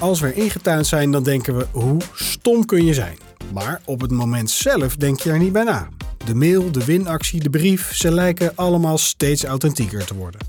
Als 0.00 0.20
we 0.20 0.26
er 0.26 0.36
ingetuind 0.36 0.86
zijn, 0.86 1.10
dan 1.10 1.22
denken 1.22 1.56
we 1.56 1.66
hoe 1.70 2.00
stom 2.14 2.64
kun 2.64 2.84
je 2.84 2.94
zijn. 2.94 3.18
Maar 3.52 3.80
op 3.84 4.00
het 4.00 4.10
moment 4.10 4.50
zelf 4.50 4.96
denk 4.96 5.20
je 5.20 5.30
er 5.30 5.38
niet 5.38 5.52
bij 5.52 5.64
na. 5.64 5.88
De 6.24 6.34
mail, 6.34 6.70
de 6.72 6.84
winactie, 6.84 7.42
de 7.42 7.50
brief, 7.50 7.94
ze 7.94 8.10
lijken 8.10 8.56
allemaal 8.56 8.98
steeds 8.98 9.44
authentieker 9.44 10.06
te 10.06 10.14
worden. 10.14 10.40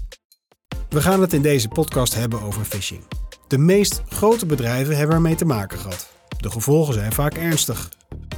We 0.90 1.02
gaan 1.02 1.22
het 1.22 1.34
in 1.34 1.42
deze 1.42 1.68
podcast 1.68 2.16
hebben 2.16 2.42
over 2.42 2.66
phishing. 2.66 3.02
De 3.48 3.58
meest 3.58 4.02
grote 4.08 4.46
bedrijven 4.46 4.98
hebben 4.98 5.16
ermee 5.16 5.36
te 5.36 5.46
maken 5.46 5.80
gehad. 5.80 6.12
De 6.38 6.52
gevolgen 6.52 6.94
zijn 6.94 7.14
vaak 7.14 7.34
ernstig. 7.34 7.90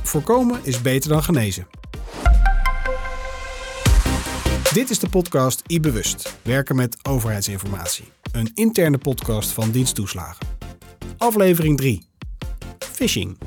Voorkomen 0.03 0.59
is 0.63 0.81
beter 0.81 1.09
dan 1.09 1.23
genezen. 1.23 1.67
Dit 4.73 4.89
is 4.89 4.99
de 4.99 5.09
podcast 5.09 5.61
iBewust, 5.67 6.35
werken 6.41 6.75
met 6.75 6.97
overheidsinformatie. 7.03 8.05
Een 8.31 8.51
interne 8.53 8.97
podcast 8.97 9.49
van 9.49 9.71
diensttoeslagen. 9.71 10.62
Aflevering 11.17 11.77
3. 11.77 12.07
Phishing. 12.79 13.37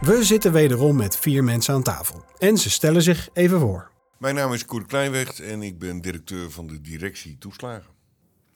We 0.00 0.24
zitten 0.24 0.52
wederom 0.52 0.96
met 0.96 1.16
vier 1.16 1.44
mensen 1.44 1.74
aan 1.74 1.82
tafel. 1.82 2.24
En 2.38 2.56
ze 2.58 2.70
stellen 2.70 3.02
zich 3.02 3.28
even 3.32 3.60
voor. 3.60 3.90
Mijn 4.18 4.34
naam 4.34 4.52
is 4.52 4.64
Koert 4.64 4.86
Kleinweg 4.86 5.40
en 5.40 5.62
ik 5.62 5.78
ben 5.78 6.00
directeur 6.00 6.50
van 6.50 6.66
de 6.66 6.80
directie 6.80 7.38
toeslagen. 7.38 7.92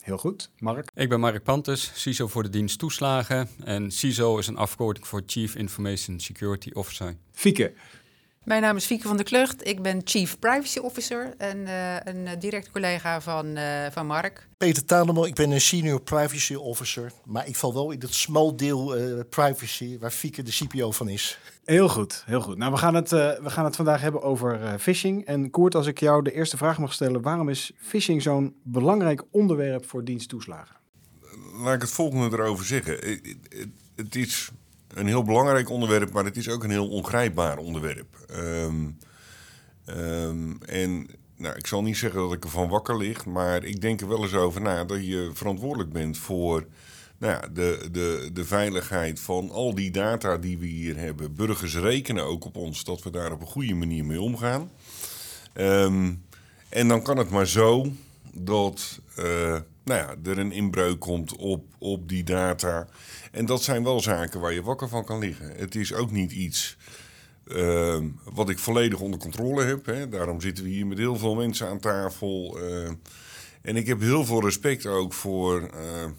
Heel 0.02 0.18
goed, 0.18 0.50
Mark. 0.58 0.90
Ik 0.94 1.08
ben 1.08 1.20
Mark 1.20 1.42
Pantes, 1.42 1.90
CISO 1.94 2.26
voor 2.26 2.42
de 2.42 2.48
dienst 2.48 2.78
toeslagen. 2.78 3.48
En 3.64 3.90
CISO 3.90 4.38
is 4.38 4.46
een 4.46 4.56
afkorting 4.56 5.06
voor 5.06 5.22
Chief 5.26 5.54
Information 5.54 6.20
Security 6.20 6.70
Officer. 6.72 7.16
Fieke. 7.32 7.72
Mijn 8.44 8.62
naam 8.62 8.76
is 8.76 8.84
Fieke 8.84 9.08
van 9.08 9.16
der 9.16 9.26
Klucht. 9.26 9.66
Ik 9.66 9.82
ben 9.82 10.00
Chief 10.04 10.38
Privacy 10.38 10.78
Officer 10.78 11.34
en 11.38 11.58
uh, 11.58 11.94
een 12.04 12.16
uh, 12.16 12.30
direct 12.38 12.70
collega 12.70 13.20
van, 13.20 13.46
uh, 13.46 13.86
van 13.90 14.06
Mark. 14.06 14.48
Peter 14.56 14.84
Tanemel, 14.84 15.26
ik 15.26 15.34
ben 15.34 15.50
een 15.50 15.60
Senior 15.60 16.00
Privacy 16.00 16.54
Officer. 16.54 17.12
Maar 17.24 17.46
ik 17.46 17.56
val 17.56 17.74
wel 17.74 17.90
in 17.90 18.00
het 18.00 18.14
smal 18.14 18.56
deel 18.56 18.94
privacy 19.30 19.98
waar 19.98 20.10
Fieke 20.10 20.42
de 20.42 20.50
CPO 20.50 20.90
van 20.90 21.08
is. 21.08 21.38
Heel 21.64 21.88
goed, 21.88 22.22
heel 22.26 22.40
goed. 22.40 22.56
Nou, 22.56 22.72
we 22.72 22.78
gaan 22.78 22.94
het, 22.94 23.10
we 23.10 23.40
gaan 23.44 23.64
het 23.64 23.76
vandaag 23.76 24.00
hebben 24.00 24.22
over 24.22 24.78
phishing. 24.78 25.26
En 25.26 25.50
Koert, 25.50 25.74
als 25.74 25.86
ik 25.86 26.00
jou 26.00 26.22
de 26.22 26.32
eerste 26.32 26.56
vraag 26.56 26.78
mag 26.78 26.92
stellen. 26.92 27.22
Waarom 27.22 27.48
is 27.48 27.72
phishing 27.80 28.22
zo'n 28.22 28.54
belangrijk 28.62 29.22
onderwerp 29.30 29.86
voor 29.86 30.04
diensttoeslagen? 30.04 30.76
Laat 31.62 31.74
ik 31.74 31.80
het 31.80 31.90
volgende 31.90 32.36
erover 32.36 32.64
zeggen. 32.64 33.20
Het 33.96 34.16
is 34.16 34.50
een 34.94 35.06
heel 35.06 35.22
belangrijk 35.22 35.70
onderwerp, 35.70 36.12
maar 36.12 36.24
het 36.24 36.36
is 36.36 36.48
ook 36.48 36.64
een 36.64 36.70
heel 36.70 36.88
ongrijpbaar 36.88 37.58
onderwerp. 37.58 38.26
Um, 38.30 38.98
um, 39.86 40.58
en 40.62 41.06
nou, 41.36 41.56
ik 41.56 41.66
zal 41.66 41.82
niet 41.82 41.96
zeggen 41.96 42.20
dat 42.20 42.32
ik 42.32 42.44
ervan 42.44 42.68
wakker 42.68 42.96
lig, 42.96 43.26
maar 43.26 43.64
ik 43.64 43.80
denk 43.80 44.00
er 44.00 44.08
wel 44.08 44.22
eens 44.22 44.34
over 44.34 44.60
na 44.60 44.84
dat 44.84 45.06
je 45.06 45.30
verantwoordelijk 45.34 45.92
bent 45.92 46.18
voor 46.18 46.66
nou 47.18 47.32
ja, 47.32 47.48
de, 47.52 47.88
de, 47.92 48.30
de 48.32 48.44
veiligheid 48.44 49.20
van 49.20 49.50
al 49.50 49.74
die 49.74 49.90
data 49.90 50.36
die 50.36 50.58
we 50.58 50.66
hier 50.66 50.96
hebben. 50.96 51.34
Burgers 51.34 51.76
rekenen 51.76 52.24
ook 52.24 52.44
op 52.44 52.56
ons 52.56 52.84
dat 52.84 53.02
we 53.02 53.10
daar 53.10 53.32
op 53.32 53.40
een 53.40 53.46
goede 53.46 53.74
manier 53.74 54.04
mee 54.04 54.20
omgaan. 54.20 54.70
Um, 55.54 56.24
en 56.68 56.88
dan 56.88 57.02
kan 57.02 57.16
het 57.16 57.30
maar 57.30 57.46
zo 57.46 57.92
dat 58.32 59.00
uh, 59.18 59.56
nou 59.88 60.00
ja, 60.00 60.30
er 60.30 60.38
een 60.38 60.52
inbreuk 60.52 60.98
komt 60.98 61.36
op, 61.36 61.64
op 61.78 62.08
die 62.08 62.24
data. 62.24 62.88
En 63.32 63.46
dat 63.46 63.62
zijn 63.62 63.84
wel 63.84 64.00
zaken 64.00 64.40
waar 64.40 64.52
je 64.52 64.62
wakker 64.62 64.88
van 64.88 65.04
kan 65.04 65.18
liggen. 65.18 65.52
Het 65.56 65.74
is 65.74 65.94
ook 65.94 66.10
niet 66.10 66.32
iets 66.32 66.76
uh, 67.46 67.96
wat 68.24 68.48
ik 68.48 68.58
volledig 68.58 69.00
onder 69.00 69.20
controle 69.20 69.64
heb. 69.64 69.86
Hè. 69.86 70.08
Daarom 70.08 70.40
zitten 70.40 70.64
we 70.64 70.70
hier 70.70 70.86
met 70.86 70.98
heel 70.98 71.16
veel 71.16 71.34
mensen 71.34 71.68
aan 71.68 71.80
tafel. 71.80 72.58
Uh, 72.62 72.90
en 73.62 73.76
ik 73.76 73.86
heb 73.86 74.00
heel 74.00 74.24
veel 74.24 74.40
respect 74.40 74.86
ook 74.86 75.12
voor 75.12 75.60
uh, 75.62 75.70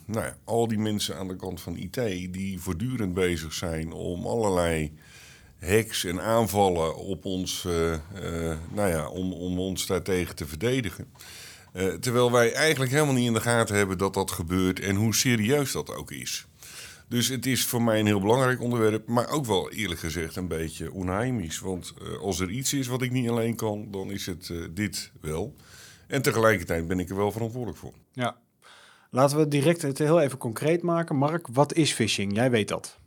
nou 0.06 0.26
ja, 0.26 0.38
al 0.44 0.68
die 0.68 0.80
mensen 0.80 1.18
aan 1.18 1.28
de 1.28 1.36
kant 1.36 1.62
van 1.62 1.78
IT... 1.78 1.94
die 2.34 2.60
voortdurend 2.60 3.14
bezig 3.14 3.54
zijn 3.54 3.92
om 3.92 4.26
allerlei 4.26 4.94
hacks 5.60 6.04
en 6.04 6.22
aanvallen 6.22 6.96
op 6.96 7.26
ons... 7.26 7.68
nou 8.74 8.90
ja, 8.90 9.08
om, 9.10 9.34
om 9.34 9.60
ons 9.60 9.86
daartegen 9.86 10.36
te 10.36 10.48
verdedigen. 10.48 11.08
Uh, 11.74 11.94
terwijl 11.94 12.32
wij 12.32 12.54
eigenlijk 12.54 12.92
helemaal 12.92 13.14
niet 13.14 13.28
in 13.28 13.34
de 13.34 13.42
gaten 13.42 13.76
hebben 13.76 13.98
dat 13.98 14.14
dat 14.14 14.32
gebeurt 14.32 14.80
en 14.80 14.96
hoe 14.96 15.16
serieus 15.16 15.72
dat 15.72 15.96
ook 15.96 16.12
is. 16.12 16.48
Dus 17.08 17.28
het 17.28 17.46
is 17.46 17.66
voor 17.66 17.82
mij 17.82 18.00
een 18.00 18.06
heel 18.06 18.20
belangrijk 18.20 18.62
onderwerp, 18.62 19.08
maar 19.08 19.30
ook 19.30 19.46
wel 19.46 19.72
eerlijk 19.72 20.00
gezegd 20.00 20.36
een 20.36 20.48
beetje 20.48 20.92
onheimisch. 20.92 21.60
Want 21.60 21.94
uh, 22.02 22.18
als 22.18 22.40
er 22.40 22.50
iets 22.50 22.74
is 22.74 22.88
wat 22.88 23.02
ik 23.02 23.12
niet 23.12 23.30
alleen 23.30 23.56
kan, 23.56 23.88
dan 23.92 24.12
is 24.12 24.26
het 24.26 24.50
uh, 24.50 24.66
dit 24.72 25.12
wel. 25.22 25.56
En 26.08 26.22
tegelijkertijd 26.22 26.88
ben 26.88 27.00
ik 27.00 27.10
er 27.10 27.16
wel 27.16 27.32
verantwoordelijk 27.32 27.80
voor. 27.80 27.94
Ja, 28.12 28.38
laten 29.10 29.38
we 29.38 29.48
direct 29.48 29.82
het 29.82 29.98
heel 29.98 30.20
even 30.20 30.38
concreet 30.38 30.82
maken. 30.82 31.16
Mark, 31.16 31.48
wat 31.48 31.74
is 31.74 31.92
phishing? 31.92 32.36
Jij 32.36 32.52
weet 32.52 32.68
dat. 32.68 32.98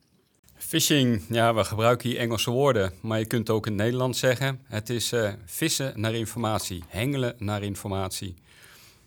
Phishing, 0.56 1.22
ja, 1.28 1.54
we 1.54 1.64
gebruiken 1.64 2.08
hier 2.08 2.18
Engelse 2.18 2.50
woorden, 2.50 2.92
maar 3.00 3.18
je 3.18 3.26
kunt 3.26 3.50
ook 3.50 3.66
in 3.66 3.72
het 3.72 3.82
Nederlands 3.82 4.18
zeggen. 4.18 4.60
Het 4.64 4.90
is 4.90 5.12
uh, 5.12 5.32
vissen 5.44 6.00
naar 6.00 6.14
informatie, 6.14 6.82
hengelen 6.88 7.34
naar 7.38 7.62
informatie. 7.62 8.34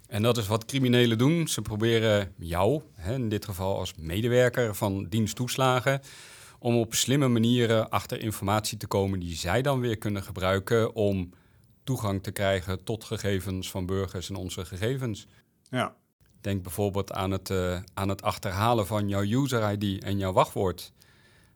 En 0.07 0.21
dat 0.21 0.37
is 0.37 0.47
wat 0.47 0.65
criminelen 0.65 1.17
doen. 1.17 1.47
Ze 1.47 1.61
proberen 1.61 2.33
jou, 2.37 2.81
hè, 2.93 3.13
in 3.13 3.29
dit 3.29 3.45
geval 3.45 3.77
als 3.77 3.93
medewerker 3.95 4.75
van 4.75 5.05
diensttoeslagen, 5.09 6.01
om 6.59 6.77
op 6.77 6.93
slimme 6.93 7.27
manieren 7.27 7.89
achter 7.89 8.21
informatie 8.21 8.77
te 8.77 8.87
komen 8.87 9.19
die 9.19 9.35
zij 9.35 9.61
dan 9.61 9.79
weer 9.79 9.97
kunnen 9.97 10.23
gebruiken 10.23 10.95
om 10.95 11.29
toegang 11.83 12.23
te 12.23 12.31
krijgen 12.31 12.83
tot 12.83 13.03
gegevens 13.03 13.71
van 13.71 13.85
burgers 13.85 14.29
en 14.29 14.35
onze 14.35 14.65
gegevens. 14.65 15.27
Ja. 15.69 15.95
Denk 16.41 16.63
bijvoorbeeld 16.63 17.11
aan 17.11 17.31
het, 17.31 17.49
uh, 17.49 17.79
aan 17.93 18.09
het 18.09 18.21
achterhalen 18.21 18.87
van 18.87 19.09
jouw 19.09 19.23
user-ID 19.23 20.03
en 20.03 20.17
jouw 20.17 20.33
wachtwoord. 20.33 20.93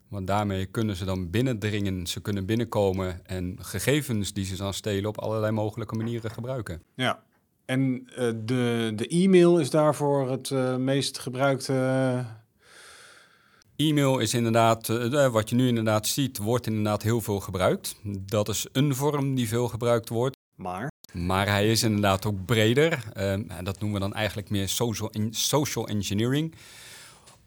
Want 0.07 0.27
daarmee 0.27 0.65
kunnen 0.65 0.95
ze 0.95 1.05
dan 1.05 1.29
binnendringen, 1.29 2.07
ze 2.07 2.21
kunnen 2.21 2.45
binnenkomen 2.45 3.25
en 3.25 3.57
gegevens 3.59 4.33
die 4.33 4.45
ze 4.45 4.55
dan 4.55 4.73
stelen 4.73 5.09
op 5.09 5.19
allerlei 5.19 5.51
mogelijke 5.51 5.95
manieren 5.95 6.31
gebruiken. 6.31 6.83
Ja, 6.95 7.23
en 7.69 8.07
uh, 8.09 8.15
de, 8.45 8.91
de 8.95 9.07
e-mail 9.07 9.59
is 9.59 9.69
daarvoor 9.69 10.29
het 10.29 10.49
uh, 10.49 10.75
meest 10.75 11.19
gebruikte. 11.19 11.73
E-mail 13.75 14.19
is 14.19 14.33
inderdaad, 14.33 14.87
uh, 14.89 15.27
wat 15.27 15.49
je 15.49 15.55
nu 15.55 15.67
inderdaad 15.67 16.07
ziet, 16.07 16.37
wordt 16.37 16.67
inderdaad 16.67 17.01
heel 17.01 17.21
veel 17.21 17.39
gebruikt. 17.39 17.95
Dat 18.03 18.49
is 18.49 18.67
een 18.71 18.95
vorm 18.95 19.35
die 19.35 19.47
veel 19.47 19.67
gebruikt 19.67 20.09
wordt. 20.09 20.37
Maar? 20.55 20.91
Maar 21.13 21.47
hij 21.47 21.71
is 21.71 21.83
inderdaad 21.83 22.25
ook 22.25 22.45
breder. 22.45 23.03
en 23.13 23.47
dat 23.63 23.79
noemen 23.79 23.99
we 23.99 24.07
dan 24.07 24.15
eigenlijk 24.15 24.49
meer 24.49 24.69
social, 24.69 25.11
social 25.29 25.87
engineering. 25.87 26.55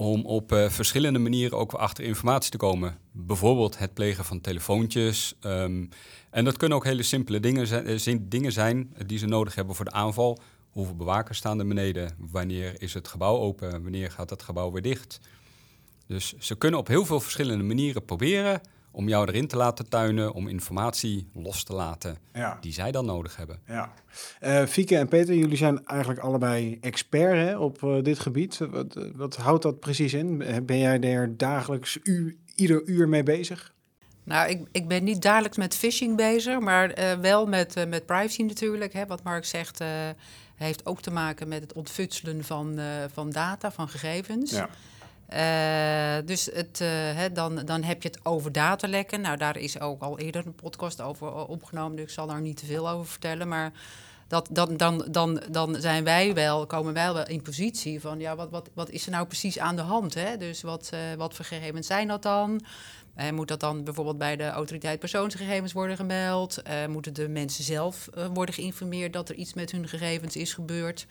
Om 0.03 0.25
op 0.25 0.53
uh, 0.53 0.69
verschillende 0.69 1.19
manieren 1.19 1.59
ook 1.59 1.73
achter 1.73 2.05
informatie 2.05 2.51
te 2.51 2.57
komen. 2.57 2.99
Bijvoorbeeld 3.13 3.79
het 3.79 3.95
plegen 3.95 4.25
van 4.25 4.41
telefoontjes. 4.41 5.35
Um, 5.41 5.89
en 6.31 6.45
dat 6.45 6.57
kunnen 6.57 6.79
ook 6.79 6.85
hele 6.85 7.03
simpele 7.03 7.41
dingen 7.41 7.67
zijn, 8.01 8.29
dingen 8.29 8.53
zijn 8.53 8.95
die 9.07 9.19
ze 9.19 9.27
nodig 9.27 9.55
hebben 9.55 9.75
voor 9.75 9.85
de 9.85 9.91
aanval. 9.91 10.39
Hoeveel 10.71 10.97
bewakers 10.97 11.39
staan 11.39 11.59
er 11.59 11.67
beneden? 11.67 12.17
Wanneer 12.19 12.83
is 12.83 12.95
het 12.95 13.09
gebouw 13.09 13.37
open? 13.37 13.83
Wanneer 13.83 14.11
gaat 14.11 14.31
het 14.31 14.43
gebouw 14.43 14.71
weer 14.71 14.83
dicht? 14.83 15.21
Dus 16.07 16.35
ze 16.39 16.57
kunnen 16.57 16.81
op 16.81 16.87
heel 16.87 17.05
veel 17.05 17.21
verschillende 17.21 17.65
manieren 17.65 18.05
proberen 18.05 18.61
om 18.93 19.09
jou 19.09 19.29
erin 19.29 19.47
te 19.47 19.57
laten 19.57 19.89
tuinen, 19.89 20.33
om 20.33 20.49
informatie 20.49 21.29
los 21.33 21.65
te 21.65 21.73
laten 21.73 22.17
ja. 22.33 22.59
die 22.61 22.73
zij 22.73 22.93
dan 22.93 23.05
nodig 23.05 23.37
hebben. 23.37 23.61
Ja. 23.67 23.93
Uh, 24.41 24.67
Fieke 24.67 24.97
en 24.97 25.09
Peter, 25.09 25.35
jullie 25.35 25.57
zijn 25.57 25.87
eigenlijk 25.87 26.21
allebei 26.21 26.79
expert 26.81 27.33
hè, 27.33 27.59
op 27.59 27.83
uh, 27.83 28.03
dit 28.03 28.19
gebied. 28.19 28.59
Wat, 28.59 28.97
uh, 28.97 29.05
wat, 29.15 29.37
houdt 29.37 29.63
dat 29.63 29.81
precies 29.81 30.13
in? 30.13 30.39
Ben 30.67 30.79
jij 30.79 31.01
er 31.01 31.37
dagelijks 31.37 31.99
u, 32.03 32.39
ieder 32.55 32.83
uur 32.85 33.09
mee 33.09 33.23
bezig? 33.23 33.73
Nou, 34.25 34.51
ik, 34.51 34.69
ik 34.73 34.89
ben 34.89 35.05
niet 35.05 35.23
dagelijks 35.23 35.57
met 35.57 35.77
phishing 35.77 36.17
bezig, 36.17 36.61
maar 36.61 36.95
wel 37.21 37.47
met, 37.47 37.89
met 37.89 38.07
privacy 38.07 38.43
natuurlijk. 38.43 38.93
Hè. 38.93 39.07
Wat 39.07 39.23
Mark 39.23 39.45
zegt, 39.45 39.85
heeft 40.55 40.87
ook 40.87 41.01
te 41.01 41.11
maken 41.11 41.49
met 41.49 41.61
het 41.61 41.73
ontfutselen 41.73 42.45
van, 42.45 42.79
van 43.13 43.31
data, 43.31 43.73
van 43.73 43.89
gegevens. 43.89 44.51
Ja. 44.51 44.69
Uh, 45.37 46.17
dus 46.25 46.45
het, 46.53 46.79
hè, 47.15 47.33
dan, 47.33 47.57
dan 47.65 47.83
heb 47.83 48.03
je 48.03 48.09
het 48.09 48.25
over 48.25 48.53
datalekken. 48.53 49.21
Nou, 49.21 49.37
daar 49.37 49.57
is 49.57 49.81
ook 49.81 50.03
al 50.03 50.19
eerder 50.19 50.47
een 50.47 50.55
podcast 50.55 51.01
over 51.01 51.35
opgenomen, 51.47 51.97
dus 51.97 52.05
ik 52.05 52.11
zal 52.11 52.27
daar 52.27 52.41
niet 52.41 52.57
te 52.57 52.67
veel 52.67 52.91
over 52.91 53.07
vertellen. 53.07 53.49
Maar 53.49 53.73
dat, 54.29 54.49
dan, 54.51 54.77
dan, 54.77 55.07
dan, 55.11 55.43
dan 55.51 55.77
zijn 55.79 56.05
wij 56.05 56.35
wel, 56.35 56.67
komen 56.67 56.93
wij 56.93 57.13
wel 57.13 57.27
in 57.27 57.43
positie 57.43 58.01
van, 58.01 58.19
ja, 58.19 58.37
wat, 58.37 58.51
wat, 58.51 58.71
wat 58.75 58.91
is 58.91 59.05
er 59.05 59.11
nou 59.11 59.27
precies 59.27 59.59
aan 59.59 59.77
de 59.77 59.83
hand? 59.83 60.15
Hè? 60.15 60.37
Dus 60.37 60.63
wat, 60.63 60.91
wat 61.17 61.35
voor 61.35 61.45
gegevens 61.45 61.87
zijn 61.87 62.09
dat 62.09 62.23
dan? 62.23 62.65
moet 63.33 63.49
dat 63.49 63.61
dan 63.61 63.85
bijvoorbeeld 63.85 64.19
bij 64.19 64.37
de 64.37 64.49
autoriteit 64.49 64.99
persoonsgegevens 64.99 65.73
worden 65.73 65.97
gemeld? 65.97 66.63
moeten 66.89 67.13
de 67.15 67.29
mensen 67.29 67.65
zelf 67.65 68.09
worden 68.33 68.55
geïnformeerd 68.55 69.13
dat 69.13 69.29
er 69.29 69.35
iets 69.35 69.55
met 69.55 69.71
hun 69.71 69.89
gegevens 69.89 70.37
is 70.37 70.55
gebeurd? 70.55 71.07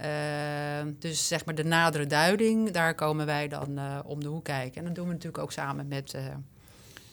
Uh, 0.00 0.92
dus 0.98 1.28
zeg 1.28 1.44
maar 1.44 1.54
de 1.54 1.64
nadere 1.64 2.06
duiding, 2.06 2.70
daar 2.70 2.94
komen 2.94 3.26
wij 3.26 3.48
dan 3.48 3.70
uh, 3.78 3.98
om 4.04 4.20
de 4.20 4.28
hoek 4.28 4.44
kijken. 4.44 4.78
En 4.78 4.84
dat 4.84 4.94
doen 4.94 5.06
we 5.06 5.12
natuurlijk 5.12 5.42
ook 5.42 5.52
samen 5.52 5.88
met, 5.88 6.14
uh, 6.14 6.22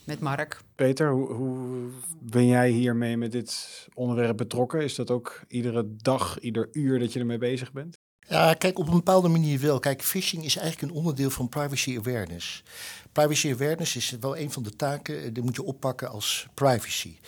met 0.03 0.19
Mark. 0.19 0.61
Peter, 0.75 1.11
hoe, 1.11 1.33
hoe, 1.33 1.89
ben 2.19 2.47
jij 2.47 2.69
hiermee 2.69 3.17
met 3.17 3.31
dit 3.31 3.87
onderwerp 3.93 4.37
betrokken? 4.37 4.81
Is 4.81 4.95
dat 4.95 5.11
ook 5.11 5.43
iedere 5.47 5.95
dag, 5.95 6.39
ieder 6.39 6.69
uur 6.71 6.99
dat 6.99 7.13
je 7.13 7.19
ermee 7.19 7.37
bezig 7.37 7.71
bent? 7.71 7.97
Ja, 8.27 8.53
kijk, 8.53 8.79
op 8.79 8.87
een 8.87 8.93
bepaalde 8.93 9.27
manier 9.27 9.59
wel. 9.59 9.79
Kijk, 9.79 10.01
phishing 10.01 10.45
is 10.45 10.57
eigenlijk 10.57 10.91
een 10.91 10.97
onderdeel 10.97 11.29
van 11.29 11.49
privacy 11.49 11.97
awareness. 11.97 12.63
Privacy 13.11 13.51
awareness 13.51 13.95
is 13.95 14.15
wel 14.19 14.37
een 14.37 14.51
van 14.51 14.63
de 14.63 14.75
taken, 14.75 15.23
eh, 15.23 15.29
die 15.33 15.43
moet 15.43 15.55
je 15.55 15.63
oppakken 15.63 16.09
als 16.09 16.47
privacy. 16.53 17.19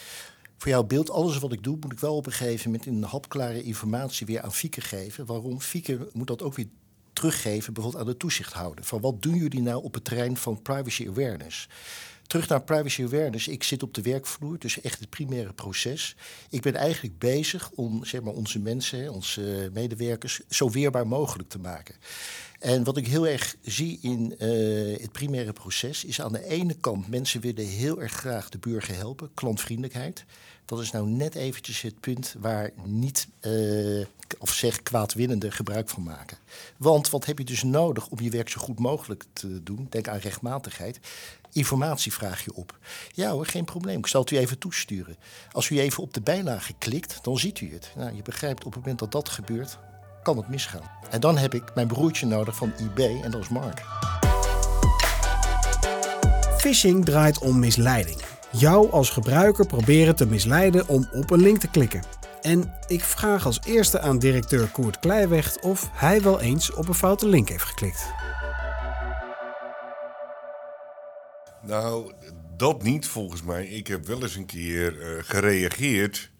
Voor 0.63 0.71
jouw 0.71 0.83
beeld, 0.83 1.10
alles 1.10 1.38
wat 1.38 1.51
ik 1.51 1.63
doe, 1.63 1.77
moet 1.80 1.92
ik 1.92 2.00
wel 2.00 2.15
op 2.15 2.25
een 2.25 2.31
gegeven 2.31 2.71
moment 2.71 2.86
in 2.88 3.04
hapklare 3.04 3.63
informatie 3.63 4.25
weer 4.25 4.42
aan 4.42 4.54
Fieke 4.54 4.81
geven. 4.81 5.25
Waarom? 5.25 5.62
Fieke 5.62 6.10
moet 6.13 6.27
dat 6.27 6.42
ook 6.42 6.56
weer 6.56 6.68
teruggeven, 7.13 7.74
bijvoorbeeld 7.74 8.04
aan 8.04 8.12
de 8.12 8.18
toezichthouder. 8.18 8.86
Van 8.86 9.01
wat 9.01 9.21
doen 9.21 9.36
jullie 9.36 9.62
nou 9.62 9.83
op 9.83 9.94
het 9.94 10.04
terrein 10.04 10.38
van 10.38 10.62
privacy 10.62 11.07
awareness? 11.07 11.69
Terug 12.27 12.48
naar 12.48 12.63
privacy 12.63 13.04
awareness. 13.04 13.48
Ik 13.48 13.63
zit 13.63 13.83
op 13.83 13.94
de 13.94 14.01
werkvloer, 14.01 14.60
dus 14.60 14.81
echt 14.81 15.00
het 15.00 15.10
primaire 15.10 15.54
proces. 15.54 16.15
Ik 16.50 16.62
ben 16.62 16.75
eigenlijk 16.75 17.19
bezig 17.19 17.71
om 17.75 18.06
zeg 18.06 18.21
maar, 18.21 18.33
onze 18.33 18.60
mensen, 18.60 19.13
onze 19.13 19.69
medewerkers, 19.74 20.42
zo 20.50 20.69
weerbaar 20.69 21.07
mogelijk 21.07 21.50
te 21.50 21.60
maken. 21.60 21.95
En 22.60 22.83
wat 22.83 22.98
ik 22.98 23.07
heel 23.07 23.27
erg 23.27 23.56
zie 23.62 24.00
in 24.01 24.36
uh, 24.39 25.01
het 25.01 25.12
primaire 25.12 25.54
proces 25.54 26.06
is 26.06 26.21
aan 26.21 26.31
de 26.31 26.48
ene 26.48 26.74
kant 26.74 27.07
mensen 27.07 27.42
willen 27.42 27.65
heel 27.65 28.01
erg 28.01 28.13
graag 28.13 28.50
de 28.50 28.57
burger 28.57 28.95
helpen, 28.95 29.30
klantvriendelijkheid. 29.33 30.25
Dat 30.65 30.80
is 30.80 30.92
nou 30.92 31.07
net 31.07 31.36
eventjes 31.36 31.81
het 31.81 32.00
punt 32.00 32.36
waar 32.39 32.71
niet, 32.83 33.27
uh, 33.42 34.06
of 34.39 34.54
zeg 34.54 34.83
kwaadwinnende 34.83 35.51
gebruik 35.51 35.89
van 35.89 36.04
maken. 36.04 36.38
Want 36.77 37.10
wat 37.10 37.25
heb 37.25 37.38
je 37.38 37.45
dus 37.45 37.63
nodig 37.63 38.07
om 38.07 38.19
je 38.19 38.30
werk 38.30 38.50
zo 38.50 38.62
goed 38.62 38.80
mogelijk 38.80 39.24
te 39.33 39.63
doen? 39.63 39.88
Denk 39.89 40.07
aan 40.07 40.18
rechtmatigheid. 40.18 41.00
Informatie 41.51 42.13
vraag 42.13 42.44
je 42.44 42.54
op. 42.54 42.77
Ja 43.12 43.31
hoor, 43.31 43.45
geen 43.45 43.65
probleem. 43.65 43.98
Ik 43.98 44.07
zal 44.07 44.21
het 44.21 44.31
u 44.31 44.38
even 44.38 44.57
toesturen. 44.57 45.18
Als 45.51 45.69
u 45.69 45.80
even 45.80 46.04
op 46.04 46.13
de 46.13 46.21
bijlage 46.21 46.74
klikt, 46.77 47.19
dan 47.21 47.38
ziet 47.38 47.62
u 47.62 47.74
het. 47.74 47.92
Nou, 47.95 48.15
je 48.15 48.21
begrijpt, 48.21 48.63
op 48.63 48.74
het 48.74 48.81
moment 48.81 49.00
dat 49.00 49.12
dat 49.12 49.30
gebeurt, 49.30 49.77
kan 50.24 50.38
het 50.38 50.48
misgaan. 50.48 50.92
En 51.10 51.19
dan 51.19 51.38
heb 51.38 51.54
ik 51.54 51.75
mijn 51.75 51.88
broertje 51.88 52.25
nodig 52.25 52.56
van 52.56 52.74
eBay 52.80 53.21
en 53.21 53.31
dat 53.31 53.42
is 53.42 53.50
Mark. 53.50 53.83
Phishing 56.57 57.06
draait 57.06 57.39
om 57.39 57.60
misleiding. 57.60 58.32
Jou 58.57 58.91
als 58.91 59.09
gebruiker 59.09 59.65
proberen 59.65 60.15
te 60.15 60.25
misleiden 60.25 60.88
om 60.88 61.07
op 61.11 61.31
een 61.31 61.41
link 61.41 61.59
te 61.59 61.67
klikken. 61.67 62.03
En 62.41 62.73
ik 62.88 63.01
vraag 63.01 63.45
als 63.45 63.59
eerste 63.65 64.00
aan 64.00 64.19
directeur 64.19 64.67
Koert 64.67 65.00
Kleiweg 65.00 65.57
of 65.61 65.89
hij 65.91 66.21
wel 66.21 66.41
eens 66.41 66.73
op 66.73 66.88
een 66.88 66.94
foute 66.94 67.27
link 67.27 67.50
heeft 67.50 67.63
geklikt. 67.63 68.11
Nou, 71.61 72.13
dat 72.57 72.83
niet 72.83 73.07
volgens 73.07 73.44
mij. 73.44 73.65
Ik 73.65 73.88
heb 73.88 74.05
wel 74.05 74.21
eens 74.21 74.35
een 74.35 74.45
keer 74.45 74.97
uh, 74.97 75.23
gereageerd 75.23 76.31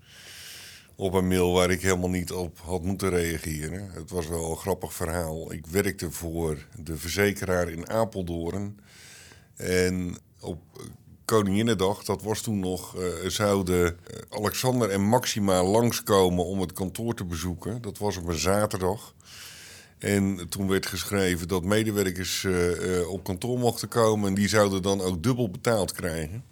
op 0.96 1.14
een 1.14 1.28
mail 1.28 1.54
waar 1.54 1.72
ik 1.72 1.82
helemaal 1.82 2.10
niet 2.10 2.32
op 2.32 2.60
had 2.60 2.84
moeten 2.84 3.10
reageren. 3.10 3.90
Het 3.92 4.10
was 4.10 4.28
wel 4.28 4.52
een 4.52 4.58
grappig 4.58 4.94
verhaal. 4.94 5.54
Ik 5.54 5.66
werkte 5.66 6.12
voor 6.12 6.58
de 6.76 6.98
verzekeraar 6.98 7.70
in 7.70 7.90
Apeldoorn. 7.90 8.80
En 9.56 10.18
op 10.40 10.62
Koninginnedag, 11.26 12.04
dat 12.04 12.22
was 12.22 12.42
toen 12.42 12.60
nog, 12.60 12.96
uh, 12.98 13.30
zouden 13.30 13.98
Alexander 14.30 14.90
en 14.90 15.02
Maxima 15.02 15.64
langskomen 15.64 16.46
om 16.46 16.62
het 16.62 16.74
kantoor 16.74 17.14
te 17.14 17.26
bezoeken. 17.26 17.82
Dat 17.82 17.98
was 17.98 18.18
op 18.18 18.28
een 18.28 18.40
zaterdag. 18.40 19.14
En 20.00 20.50
toen 20.50 20.68
werd 20.68 20.86
geschreven 20.86 21.48
dat 21.48 21.64
medewerkers 21.64 22.44
uh, 22.44 23.10
op 23.10 23.24
kantoor 23.24 23.60
mochten 23.60 23.88
komen 23.88 24.28
en 24.28 24.34
die 24.34 24.48
zouden 24.48 24.82
dan 24.82 25.02
ook 25.02 25.24
dubbel 25.24 25.50
betaald 25.50 25.92
krijgen. 25.92 26.44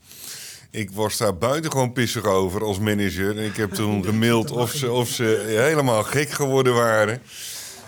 Ik 0.72 0.92
was 0.92 1.18
daar 1.18 1.38
buitengewoon 1.38 1.94
pissig 1.94 2.26
over 2.26 2.64
als 2.64 2.80
manager. 2.80 3.38
En 3.38 3.46
ik 3.46 3.56
heb 3.56 3.72
toen 3.72 4.04
gemaild 4.06 4.52
of 4.52 4.72
ze, 4.72 4.92
of 4.92 5.10
ze 5.10 5.44
helemaal 5.48 6.04
gek 6.04 6.30
geworden 6.30 6.74
waren. 6.74 7.22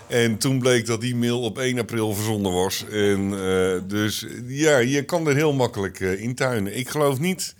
En 0.08 0.38
toen 0.38 0.58
bleek 0.58 0.86
dat 0.86 1.00
die 1.00 1.16
mail 1.16 1.40
op 1.40 1.58
1 1.58 1.78
april 1.78 2.14
verzonden 2.14 2.52
was. 2.52 2.84
En 2.88 3.20
uh, 3.20 3.80
dus 3.86 4.26
ja, 4.46 4.78
je 4.78 5.04
kan 5.04 5.26
er 5.26 5.34
heel 5.34 5.52
makkelijk 5.52 6.00
uh, 6.00 6.20
intuinen. 6.20 6.76
Ik 6.76 6.88
geloof 6.88 7.18
niet 7.18 7.54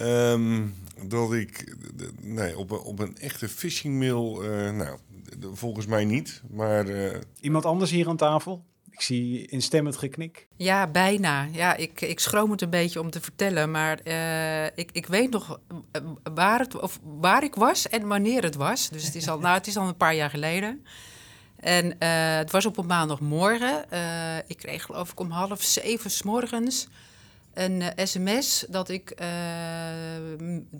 um, 0.00 0.74
dat 1.06 1.32
ik 1.32 1.74
nee, 2.20 2.58
op, 2.58 2.70
een, 2.70 2.78
op 2.78 2.98
een 2.98 3.16
echte 3.18 3.48
phishing 3.48 3.98
mail. 3.98 4.44
Uh, 4.44 4.70
nou, 4.70 4.98
volgens 5.52 5.86
mij 5.86 6.04
niet. 6.04 6.42
Maar, 6.50 6.86
Iemand 7.40 7.64
anders 7.64 7.90
hier 7.90 8.08
aan 8.08 8.16
tafel? 8.16 8.64
Ik 8.92 9.00
zie 9.00 9.46
instemmend 9.46 9.96
geknik. 9.96 10.46
Ja, 10.56 10.86
bijna. 10.86 11.48
Ja, 11.52 11.76
ik, 11.76 12.00
ik 12.00 12.20
schroom 12.20 12.50
het 12.50 12.62
een 12.62 12.70
beetje 12.70 13.00
om 13.00 13.10
te 13.10 13.20
vertellen. 13.20 13.70
Maar 13.70 14.00
uh, 14.04 14.64
ik, 14.64 14.90
ik 14.92 15.06
weet 15.06 15.30
nog 15.30 15.60
waar, 16.34 16.58
het, 16.58 16.80
of 16.80 17.00
waar 17.02 17.44
ik 17.44 17.54
was 17.54 17.88
en 17.88 18.06
wanneer 18.06 18.42
het 18.42 18.54
was. 18.54 18.88
Dus 18.88 19.04
het 19.04 19.14
is 19.14 19.28
al, 19.28 19.38
nou, 19.44 19.54
het 19.56 19.66
is 19.66 19.76
al 19.76 19.88
een 19.88 19.96
paar 19.96 20.14
jaar 20.14 20.30
geleden. 20.30 20.84
En 21.62 21.86
uh, 21.86 22.36
het 22.36 22.50
was 22.50 22.66
op 22.66 22.76
een 22.76 22.86
maandagmorgen. 22.86 23.84
Uh, 23.92 24.36
ik 24.46 24.56
kreeg 24.56 24.82
geloof 24.82 25.10
ik 25.10 25.20
om 25.20 25.30
half 25.30 25.62
zeven 25.62 26.10
s 26.10 26.22
morgens 26.22 26.88
een 27.54 27.82
sms 27.96 28.64
dat 28.68 28.88
ik 28.88 29.14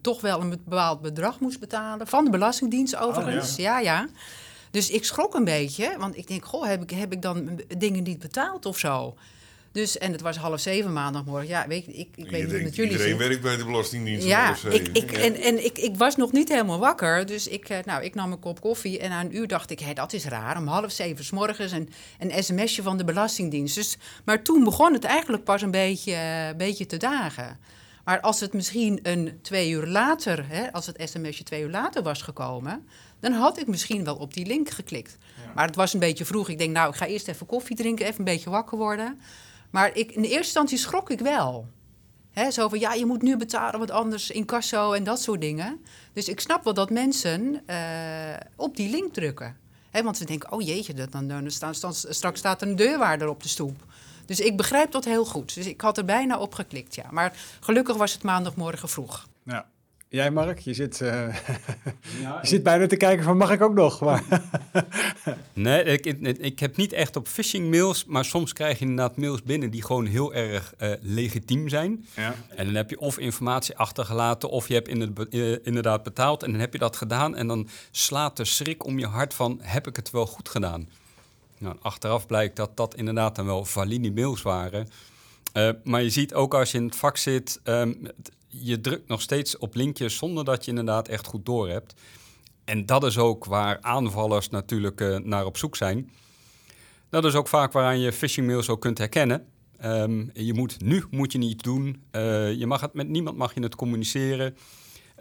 toch 0.02 0.20
wel 0.20 0.40
een 0.40 0.50
bepaald 0.50 1.00
bedrag 1.00 1.40
moest 1.40 1.60
betalen. 1.60 2.06
Van 2.06 2.24
de 2.24 2.30
Belastingdienst 2.30 2.96
overigens. 2.96 3.52
Oh, 3.52 3.58
ja, 3.58 3.78
ja. 3.78 4.00
ja. 4.00 4.08
Dus 4.70 4.90
ik 4.90 5.04
schrok 5.04 5.34
een 5.34 5.44
beetje, 5.44 5.94
want 5.98 6.16
ik 6.16 6.26
denk, 6.26 6.44
goh, 6.44 6.66
heb 6.66 6.82
ik, 6.82 6.90
heb 6.90 7.12
ik 7.12 7.22
dan 7.22 7.60
dingen 7.78 8.02
niet 8.02 8.18
betaald 8.18 8.66
of 8.66 8.78
zo? 8.78 9.14
Dus, 9.72 9.98
en 9.98 10.12
het 10.12 10.20
was 10.20 10.36
half 10.36 10.60
zeven 10.60 10.92
maandagmorgen. 10.92 11.48
Ja, 11.48 11.66
weet 11.66 11.88
ik, 11.88 12.08
ik 12.14 12.30
weet 12.30 12.52
niet 12.52 12.62
met 12.62 12.76
jullie 12.76 12.92
Iedereen 12.92 13.16
werkt 13.16 13.42
bij 13.42 13.56
de 13.56 13.64
Belastingdienst 13.64 14.26
ja, 14.26 14.56
ik, 14.70 14.88
ik, 14.92 15.10
ja. 15.10 15.18
En, 15.18 15.34
en 15.34 15.64
ik, 15.64 15.78
ik 15.78 15.96
was 15.96 16.16
nog 16.16 16.32
niet 16.32 16.48
helemaal 16.48 16.78
wakker. 16.78 17.26
Dus 17.26 17.48
ik, 17.48 17.84
nou, 17.84 18.04
ik 18.04 18.14
nam 18.14 18.32
een 18.32 18.38
kop 18.38 18.60
koffie 18.60 18.98
en 18.98 19.10
na 19.10 19.20
een 19.20 19.36
uur 19.36 19.48
dacht 19.48 19.70
ik... 19.70 19.80
Hé, 19.80 19.92
dat 19.92 20.12
is 20.12 20.24
raar, 20.24 20.56
om 20.56 20.66
half 20.66 20.92
zeven 20.92 21.24
s 21.24 21.30
morgens 21.30 21.72
een, 21.72 21.88
een 22.18 22.44
sms'je 22.44 22.82
van 22.82 22.96
de 22.96 23.04
Belastingdienst. 23.04 23.74
Dus, 23.74 23.96
maar 24.24 24.42
toen 24.42 24.64
begon 24.64 24.92
het 24.92 25.04
eigenlijk 25.04 25.44
pas 25.44 25.62
een 25.62 25.70
beetje, 25.70 26.12
uh, 26.12 26.56
beetje 26.56 26.86
te 26.86 26.96
dagen. 26.96 27.58
Maar 28.04 28.20
als 28.20 28.40
het 28.40 28.52
misschien 28.52 28.98
een 29.02 29.38
twee 29.42 29.70
uur 29.70 29.86
later... 29.86 30.44
Hè, 30.48 30.72
als 30.72 30.86
het 30.86 31.02
sms'je 31.04 31.44
twee 31.44 31.62
uur 31.62 31.70
later 31.70 32.02
was 32.02 32.22
gekomen 32.22 32.86
dan 33.22 33.32
had 33.32 33.58
ik 33.58 33.66
misschien 33.66 34.04
wel 34.04 34.16
op 34.16 34.34
die 34.34 34.46
link 34.46 34.70
geklikt. 34.70 35.18
Ja. 35.20 35.52
Maar 35.54 35.66
het 35.66 35.76
was 35.76 35.92
een 35.92 36.00
beetje 36.00 36.24
vroeg. 36.24 36.48
Ik 36.48 36.58
denk, 36.58 36.72
nou, 36.72 36.88
ik 36.88 36.96
ga 36.96 37.06
eerst 37.06 37.28
even 37.28 37.46
koffie 37.46 37.76
drinken, 37.76 38.06
even 38.06 38.18
een 38.18 38.24
beetje 38.24 38.50
wakker 38.50 38.78
worden. 38.78 39.20
Maar 39.72 39.96
ik, 39.96 40.10
in 40.10 40.22
de 40.22 40.28
eerste 40.28 40.44
instantie 40.44 40.78
schrok 40.78 41.10
ik 41.10 41.20
wel. 41.20 41.66
He, 42.30 42.50
zo 42.50 42.68
van, 42.68 42.78
ja, 42.78 42.92
je 42.92 43.06
moet 43.06 43.22
nu 43.22 43.36
betalen, 43.36 43.80
wat 43.80 43.90
anders, 43.90 44.30
in 44.30 44.44
kasso 44.44 44.92
en 44.92 45.04
dat 45.04 45.20
soort 45.20 45.40
dingen. 45.40 45.80
Dus 46.12 46.28
ik 46.28 46.40
snap 46.40 46.64
wel 46.64 46.74
dat 46.74 46.90
mensen 46.90 47.62
uh, 47.66 47.76
op 48.56 48.76
die 48.76 48.90
link 48.90 49.12
drukken. 49.12 49.56
He, 49.90 50.02
want 50.02 50.16
ze 50.16 50.24
denken, 50.24 50.52
oh 50.52 50.62
jeetje, 50.62 50.94
dat, 50.94 51.12
dan, 51.12 51.28
dan, 51.28 51.50
straks 51.50 52.38
staat 52.38 52.62
een 52.62 52.76
deurwaarder 52.76 53.28
op 53.28 53.42
de 53.42 53.48
stoep. 53.48 53.84
Dus 54.26 54.40
ik 54.40 54.56
begrijp 54.56 54.90
dat 54.90 55.04
heel 55.04 55.24
goed. 55.24 55.54
Dus 55.54 55.66
ik 55.66 55.80
had 55.80 55.98
er 55.98 56.04
bijna 56.04 56.38
op 56.38 56.54
geklikt, 56.54 56.94
ja. 56.94 57.06
Maar 57.10 57.36
gelukkig 57.60 57.96
was 57.96 58.12
het 58.12 58.22
maandagmorgen 58.22 58.88
vroeg. 58.88 59.28
Ja. 59.44 59.66
Jij, 60.12 60.30
Mark, 60.30 60.58
je 60.58 60.74
zit, 60.74 61.00
uh, 61.00 61.08
ja, 62.22 62.38
je 62.42 62.48
zit 62.48 62.62
bijna 62.62 62.86
te 62.86 62.96
kijken 62.96 63.24
van 63.24 63.36
mag 63.36 63.50
ik 63.50 63.62
ook 63.62 63.74
nog? 63.74 64.00
Maar 64.00 64.24
nee, 65.52 65.84
ik, 65.84 66.06
ik, 66.38 66.60
heb 66.60 66.76
niet 66.76 66.92
echt 66.92 67.16
op 67.16 67.28
phishing 67.28 67.70
mails, 67.70 68.04
maar 68.04 68.24
soms 68.24 68.52
krijg 68.52 68.78
je 68.78 68.84
inderdaad 68.84 69.16
mails 69.16 69.42
binnen 69.42 69.70
die 69.70 69.82
gewoon 69.82 70.06
heel 70.06 70.34
erg 70.34 70.74
uh, 70.82 70.92
legitiem 71.00 71.68
zijn. 71.68 72.06
Ja. 72.16 72.34
En 72.56 72.64
dan 72.64 72.74
heb 72.74 72.90
je 72.90 72.98
of 72.98 73.18
informatie 73.18 73.76
achtergelaten 73.76 74.50
of 74.50 74.68
je 74.68 74.74
hebt 74.74 74.88
inderdaad 75.64 76.02
betaald 76.02 76.42
en 76.42 76.50
dan 76.50 76.60
heb 76.60 76.72
je 76.72 76.78
dat 76.78 76.96
gedaan 76.96 77.36
en 77.36 77.46
dan 77.46 77.68
slaat 77.90 78.36
de 78.36 78.44
schrik 78.44 78.84
om 78.86 78.98
je 78.98 79.06
hart 79.06 79.34
van 79.34 79.58
heb 79.62 79.86
ik 79.86 79.96
het 79.96 80.10
wel 80.10 80.26
goed 80.26 80.48
gedaan? 80.48 80.88
Nou, 81.58 81.76
achteraf 81.80 82.26
blijkt 82.26 82.56
dat 82.56 82.76
dat 82.76 82.94
inderdaad 82.94 83.36
dan 83.36 83.46
wel 83.46 83.64
valide 83.64 84.12
mails 84.12 84.42
waren. 84.42 84.88
Uh, 85.54 85.70
maar 85.84 86.02
je 86.02 86.10
ziet 86.10 86.34
ook 86.34 86.54
als 86.54 86.70
je 86.72 86.78
in 86.78 86.84
het 86.84 86.96
vak 86.96 87.16
zit, 87.16 87.60
um, 87.64 88.08
je 88.54 88.80
drukt 88.80 89.08
nog 89.08 89.20
steeds 89.20 89.58
op 89.58 89.74
linkjes 89.74 90.16
zonder 90.16 90.44
dat 90.44 90.64
je 90.64 90.70
inderdaad 90.70 91.08
echt 91.08 91.26
goed 91.26 91.46
doorhebt. 91.46 91.94
En 92.64 92.86
dat 92.86 93.04
is 93.04 93.18
ook 93.18 93.44
waar 93.44 93.78
aanvallers 93.80 94.48
natuurlijk 94.48 95.00
uh, 95.00 95.16
naar 95.18 95.44
op 95.44 95.56
zoek 95.56 95.76
zijn. 95.76 96.10
Dat 97.10 97.24
is 97.24 97.34
ook 97.34 97.48
vaak 97.48 97.72
waaraan 97.72 98.00
je 98.00 98.12
phishing 98.12 98.46
mails 98.46 98.68
ook 98.68 98.80
kunt 98.80 98.98
herkennen. 98.98 99.46
Um, 99.84 100.30
je 100.34 100.54
moet, 100.54 100.80
nu 100.80 101.04
moet 101.10 101.32
je 101.32 101.38
niet 101.38 101.62
doen. 101.62 102.02
Uh, 102.12 102.52
je 102.52 102.66
mag 102.66 102.80
het 102.80 102.94
met 102.94 103.08
niemand 103.08 103.36
mag 103.36 103.54
je 103.54 103.62
het 103.62 103.74
communiceren. 103.74 104.56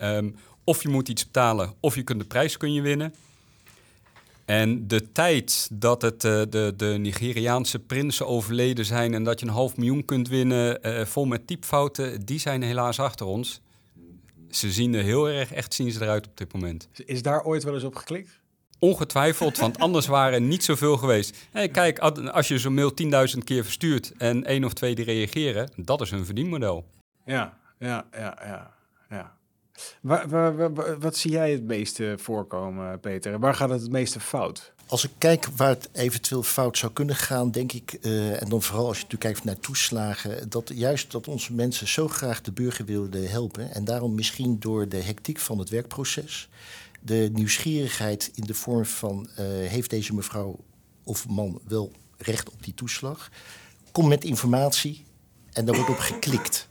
Um, 0.01 0.35
of 0.63 0.81
je 0.81 0.89
moet 0.89 1.09
iets 1.09 1.25
betalen, 1.25 1.73
of 1.79 1.95
je 1.95 2.03
kunt 2.03 2.19
de 2.19 2.25
prijs 2.25 2.57
kun 2.57 2.73
je 2.73 2.81
winnen. 2.81 3.13
En 4.51 4.87
de 4.87 5.11
tijd 5.11 5.69
dat 5.73 6.01
het, 6.01 6.23
uh, 6.23 6.41
de, 6.49 6.73
de 6.77 6.85
Nigeriaanse 6.85 7.79
prinsen 7.79 8.27
overleden 8.27 8.85
zijn 8.85 9.13
en 9.13 9.23
dat 9.23 9.39
je 9.39 9.45
een 9.45 9.51
half 9.51 9.77
miljoen 9.77 10.05
kunt 10.05 10.27
winnen 10.27 10.79
uh, 10.87 11.05
vol 11.05 11.25
met 11.25 11.47
typfouten, 11.47 12.25
die 12.25 12.39
zijn 12.39 12.61
helaas 12.61 12.99
achter 12.99 13.25
ons. 13.25 13.61
Ze 14.49 14.71
zien 14.71 14.93
er 14.93 15.03
heel 15.03 15.29
erg 15.29 15.53
echt 15.53 15.73
zien 15.73 15.91
ze 15.91 16.01
eruit 16.01 16.27
op 16.27 16.37
dit 16.37 16.53
moment. 16.53 16.89
Is 17.05 17.21
daar 17.21 17.43
ooit 17.43 17.63
wel 17.63 17.73
eens 17.73 17.83
op 17.83 17.95
geklikt? 17.95 18.39
Ongetwijfeld, 18.79 19.57
want 19.57 19.79
anders 19.79 20.07
waren 20.07 20.33
er 20.33 20.41
niet 20.41 20.63
zoveel 20.63 20.97
geweest. 20.97 21.37
Hey, 21.51 21.69
kijk, 21.69 21.99
als 21.99 22.47
je 22.47 22.57
zo'n 22.57 22.73
mail 22.73 22.93
10.000 23.35 23.37
keer 23.43 23.63
verstuurt 23.63 24.13
en 24.17 24.45
één 24.45 24.63
of 24.63 24.73
twee 24.73 24.95
die 24.95 25.05
reageren, 25.05 25.71
dat 25.75 26.01
is 26.01 26.11
een 26.11 26.25
verdienmodel. 26.25 26.85
Ja, 27.25 27.57
ja, 27.79 28.05
ja, 28.11 28.37
ja. 28.45 28.73
ja. 29.09 29.35
Waar, 30.01 30.99
wat 30.99 31.17
zie 31.17 31.31
jij 31.31 31.51
het 31.51 31.63
meeste 31.63 32.15
voorkomen, 32.17 32.99
Peter? 32.99 33.39
Waar 33.39 33.55
gaat 33.55 33.69
het 33.69 33.81
het 33.81 33.91
meeste 33.91 34.19
fout? 34.19 34.73
Als 34.87 35.03
ik 35.03 35.11
kijk 35.17 35.47
waar 35.55 35.69
het 35.69 35.89
eventueel 35.91 36.43
fout 36.43 36.77
zou 36.77 36.91
kunnen 36.91 37.15
gaan, 37.15 37.51
denk 37.51 37.71
ik, 37.71 37.97
uh, 38.01 38.41
en 38.41 38.49
dan 38.49 38.61
vooral 38.61 38.87
als 38.87 38.97
je 38.97 39.03
natuurlijk 39.03 39.33
kijkt 39.33 39.45
naar 39.45 39.59
toeslagen, 39.59 40.49
dat 40.49 40.71
juist 40.73 41.11
dat 41.11 41.27
onze 41.27 41.53
mensen 41.53 41.87
zo 41.87 42.07
graag 42.07 42.41
de 42.41 42.51
burger 42.51 42.85
wilden 42.85 43.29
helpen. 43.29 43.73
En 43.73 43.85
daarom 43.85 44.15
misschien 44.15 44.59
door 44.59 44.89
de 44.89 44.97
hectiek 44.97 45.39
van 45.39 45.59
het 45.59 45.69
werkproces, 45.69 46.49
de 47.01 47.29
nieuwsgierigheid 47.33 48.31
in 48.35 48.43
de 48.43 48.53
vorm 48.53 48.85
van 48.85 49.29
uh, 49.31 49.45
heeft 49.45 49.89
deze 49.89 50.13
mevrouw 50.13 50.59
of 51.03 51.27
man 51.27 51.61
wel 51.67 51.91
recht 52.17 52.49
op 52.49 52.63
die 52.63 52.73
toeslag, 52.73 53.29
kom 53.91 54.07
met 54.07 54.23
informatie 54.23 55.05
en 55.53 55.65
daar 55.65 55.75
wordt 55.75 55.91
op 55.91 55.97
geklikt. 55.97 56.69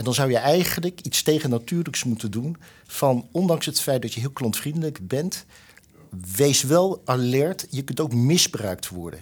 En 0.00 0.06
dan 0.06 0.14
zou 0.14 0.30
je 0.30 0.38
eigenlijk 0.38 1.00
iets 1.00 1.22
tegennatuurlijks 1.22 2.04
moeten 2.04 2.30
doen 2.30 2.56
van, 2.86 3.28
ondanks 3.32 3.66
het 3.66 3.80
feit 3.80 4.02
dat 4.02 4.14
je 4.14 4.20
heel 4.20 4.30
klantvriendelijk 4.30 5.08
bent, 5.08 5.46
wees 6.36 6.62
wel 6.62 7.02
alert, 7.04 7.66
je 7.70 7.82
kunt 7.82 8.00
ook 8.00 8.14
misbruikt 8.14 8.88
worden. 8.88 9.20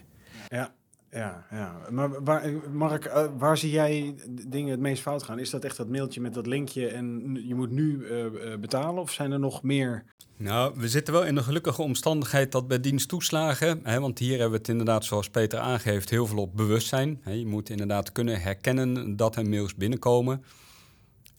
Ja, 0.49 0.75
ja, 1.11 1.47
ja. 1.51 1.77
Maar 1.91 2.25
waar, 2.25 2.51
Mark, 2.73 3.05
uh, 3.05 3.25
waar 3.39 3.59
zie 3.59 3.71
jij 3.71 4.15
dingen 4.47 4.71
het 4.71 4.81
meest 4.81 5.03
fout 5.03 5.23
gaan? 5.23 5.39
Is 5.39 5.51
dat 5.51 5.65
echt 5.65 5.77
dat 5.77 5.89
mailtje 5.89 6.21
met 6.21 6.35
dat 6.35 6.47
linkje 6.47 6.89
en 6.89 7.39
je 7.47 7.55
moet 7.55 7.71
nu 7.71 7.99
uh, 7.99 8.27
betalen? 8.61 9.03
Of 9.03 9.13
zijn 9.13 9.33
er 9.33 9.41
nog 9.41 9.63
meer? 9.63 10.05
Nou, 10.37 10.75
we 10.77 10.89
zitten 10.89 11.15
wel 11.15 11.25
in 11.25 11.35
de 11.35 11.43
gelukkige 11.43 11.83
omstandigheid 11.83 12.53
dat 12.53 12.69
bij 12.69 12.81
diensttoeslagen, 12.81 13.81
hè, 13.83 14.01
want 14.01 14.19
hier 14.19 14.31
hebben 14.31 14.51
we 14.51 14.57
het 14.57 14.69
inderdaad, 14.69 15.05
zoals 15.05 15.31
Peter 15.31 15.59
aangeeft, 15.59 16.11
heel 16.11 16.27
veel 16.27 16.39
op 16.39 16.57
bewustzijn. 16.57 17.21
Hè, 17.23 17.33
je 17.33 17.47
moet 17.47 17.71
inderdaad 17.71 18.13
kunnen 18.13 18.41
herkennen 18.41 19.17
dat 19.17 19.37
er 19.37 19.49
mails 19.49 19.75
binnenkomen. 19.75 20.45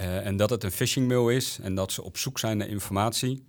Uh, 0.02 0.26
en 0.26 0.38
dat 0.38 0.50
het 0.50 0.64
een 0.64 0.72
phishing 0.72 1.08
mail 1.08 1.30
is 1.30 1.60
en 1.62 1.76
dat 1.76 1.92
ze 1.92 2.04
op 2.04 2.18
zoek 2.18 2.40
zijn 2.40 2.58
naar 2.58 2.68
informatie. 2.68 3.44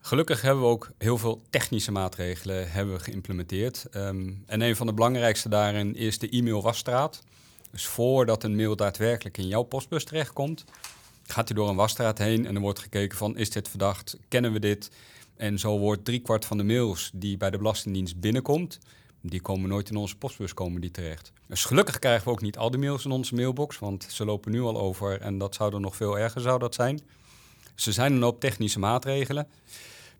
Gelukkig 0.00 0.42
hebben 0.42 0.62
we 0.62 0.68
ook 0.68 0.90
heel 0.98 1.18
veel 1.18 1.42
technische 1.50 1.92
maatregelen 1.92 2.70
hebben 2.70 3.00
geïmplementeerd. 3.00 3.86
Um, 3.96 4.42
en 4.46 4.60
een 4.60 4.76
van 4.76 4.86
de 4.86 4.94
belangrijkste 4.94 5.48
daarin 5.48 5.96
is 5.96 6.18
de 6.18 6.28
e-mail-wasstraat. 6.28 7.22
Dus 7.70 7.86
voordat 7.86 8.44
een 8.44 8.56
mail 8.56 8.76
daadwerkelijk 8.76 9.38
in 9.38 9.48
jouw 9.48 9.62
postbus 9.62 10.04
terechtkomt, 10.04 10.64
gaat 11.26 11.48
hij 11.48 11.56
door 11.56 11.68
een 11.68 11.76
wasstraat 11.76 12.18
heen 12.18 12.46
en 12.46 12.54
er 12.54 12.60
wordt 12.60 12.78
gekeken 12.78 13.18
van 13.18 13.36
is 13.36 13.50
dit 13.50 13.68
verdacht, 13.68 14.18
kennen 14.28 14.52
we 14.52 14.58
dit? 14.58 14.90
En 15.36 15.58
zo 15.58 15.78
wordt 15.78 16.04
driekwart 16.04 16.44
van 16.44 16.56
de 16.56 16.64
mails 16.64 17.10
die 17.14 17.36
bij 17.36 17.50
de 17.50 17.58
Belastingdienst 17.58 18.20
binnenkomt, 18.20 18.78
die 19.20 19.40
komen 19.40 19.68
nooit 19.68 19.90
in 19.90 19.96
onze 19.96 20.16
postbus 20.16 20.54
komen 20.54 20.80
die 20.80 20.90
terecht. 20.90 21.32
Dus 21.46 21.64
gelukkig 21.64 21.98
krijgen 21.98 22.24
we 22.24 22.30
ook 22.30 22.40
niet 22.40 22.58
al 22.58 22.70
die 22.70 22.80
mails 22.80 23.04
in 23.04 23.10
onze 23.10 23.34
mailbox, 23.34 23.78
want 23.78 24.06
ze 24.10 24.24
lopen 24.24 24.52
nu 24.52 24.60
al 24.60 24.80
over 24.80 25.20
en 25.20 25.38
dat 25.38 25.54
zou 25.54 25.74
er 25.74 25.80
nog 25.80 25.96
veel 25.96 26.18
erger 26.18 26.40
zou 26.40 26.58
dat 26.58 26.74
zijn. 26.74 27.00
Ze 27.74 27.92
zijn 27.92 28.12
een 28.12 28.22
hoop 28.22 28.40
technische 28.40 28.78
maatregelen. 28.78 29.48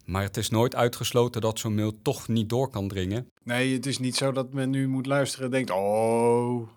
Maar 0.04 0.22
het 0.22 0.36
is 0.36 0.50
nooit 0.50 0.74
uitgesloten 0.74 1.40
dat 1.40 1.58
zo'n 1.58 1.74
mail 1.74 2.02
toch 2.02 2.28
niet 2.28 2.48
door 2.48 2.70
kan 2.70 2.88
dringen. 2.88 3.30
Nee, 3.42 3.74
het 3.74 3.86
is 3.86 3.98
niet 3.98 4.16
zo 4.16 4.32
dat 4.32 4.52
men 4.52 4.70
nu 4.70 4.88
moet 4.88 5.06
luisteren 5.06 5.44
en 5.44 5.50
denkt: 5.50 5.70
oh. 5.70 6.68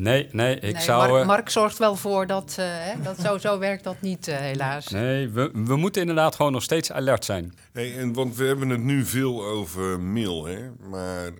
Nee, 0.00 0.28
nee, 0.32 0.54
ik 0.54 0.72
nee, 0.72 0.82
zou. 0.82 1.10
Mark, 1.10 1.26
Mark, 1.26 1.48
zorgt 1.48 1.78
wel 1.78 1.96
voor 1.96 2.26
dat. 2.26 2.56
Uh, 2.58 2.66
hè, 2.68 3.02
dat 3.02 3.20
zo, 3.20 3.38
zo 3.38 3.58
werkt 3.58 3.84
dat 3.84 4.00
niet, 4.00 4.28
uh, 4.28 4.36
helaas. 4.36 4.88
Nee, 4.88 5.28
we, 5.28 5.50
we 5.52 5.76
moeten 5.76 6.00
inderdaad 6.00 6.34
gewoon 6.34 6.52
nog 6.52 6.62
steeds 6.62 6.92
alert 6.92 7.24
zijn. 7.24 7.54
Hey, 7.72 7.98
en, 7.98 8.12
want 8.12 8.36
we 8.36 8.44
hebben 8.44 8.68
het 8.68 8.82
nu 8.82 9.04
veel 9.04 9.44
over 9.44 10.00
mail, 10.00 10.44
hè? 10.44 10.70
Maar 10.88 11.30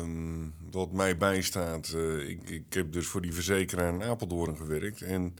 um, 0.00 0.54
wat 0.70 0.92
mij 0.92 1.16
bijstaat, 1.16 1.92
uh, 1.96 2.28
ik, 2.28 2.50
ik 2.50 2.64
heb 2.68 2.92
dus 2.92 3.06
voor 3.06 3.20
die 3.20 3.34
verzekeraar 3.34 3.94
in 3.94 4.02
Apeldoorn 4.02 4.56
gewerkt. 4.56 5.02
En 5.02 5.34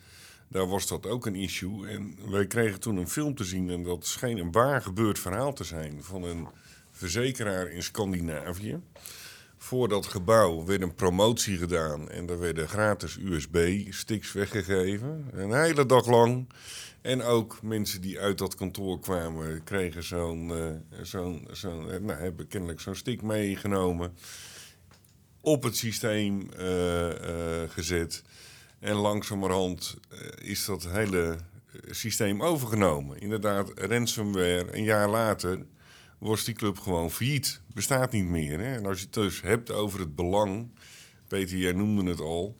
daar 0.48 0.68
was 0.68 0.86
dat 0.86 1.06
ook 1.06 1.26
een 1.26 1.36
issue. 1.36 1.88
En 1.88 2.18
wij 2.30 2.46
kregen 2.46 2.80
toen 2.80 2.96
een 2.96 3.08
film 3.08 3.34
te 3.34 3.44
zien 3.44 3.70
en 3.70 3.82
dat 3.82 4.06
scheen 4.06 4.38
een 4.38 4.52
waar 4.52 4.82
gebeurd 4.82 5.18
verhaal 5.18 5.52
te 5.52 5.64
zijn 5.64 5.98
van 6.02 6.22
een 6.22 6.48
verzekeraar 6.90 7.70
in 7.70 7.82
Scandinavië. 7.82 8.80
Voor 9.64 9.88
dat 9.88 10.06
gebouw 10.06 10.64
werd 10.64 10.82
een 10.82 10.94
promotie 10.94 11.56
gedaan 11.56 12.10
en 12.10 12.28
er 12.28 12.38
werden 12.38 12.68
gratis 12.68 13.16
USB-sticks 13.16 14.32
weggegeven. 14.32 15.28
Een 15.32 15.52
hele 15.52 15.86
dag 15.86 16.06
lang. 16.06 16.48
En 17.00 17.22
ook 17.22 17.62
mensen 17.62 18.00
die 18.00 18.20
uit 18.20 18.38
dat 18.38 18.54
kantoor 18.54 19.00
kwamen, 19.00 19.64
kregen 19.64 20.02
zo'n, 20.02 20.48
uh, 20.48 20.66
zo'n, 21.02 21.48
zo'n, 21.50 21.86
nou, 21.86 22.20
hebben 22.20 22.46
kennelijk 22.46 22.80
zo'n 22.80 22.94
stick 22.94 23.22
meegenomen. 23.22 24.14
Op 25.40 25.62
het 25.62 25.76
systeem 25.76 26.48
uh, 26.58 27.08
gezet. 27.68 28.22
En 28.78 28.94
langzamerhand 28.94 29.96
is 30.42 30.64
dat 30.64 30.88
hele 30.88 31.36
systeem 31.90 32.42
overgenomen. 32.42 33.20
Inderdaad, 33.20 33.72
ransomware, 33.74 34.76
een 34.76 34.84
jaar 34.84 35.08
later 35.08 35.58
was 36.24 36.44
die 36.44 36.54
club 36.54 36.78
gewoon 36.78 37.10
failliet. 37.10 37.60
Bestaat 37.74 38.12
niet 38.12 38.24
meer. 38.24 38.58
Hè? 38.58 38.74
En 38.74 38.86
als 38.86 38.98
je 38.98 39.04
het 39.04 39.14
dus 39.14 39.40
hebt 39.40 39.70
over 39.70 40.00
het 40.00 40.14
belang, 40.14 40.68
Peter, 41.28 41.56
jij 41.56 41.72
noemde 41.72 42.10
het 42.10 42.20
al. 42.20 42.56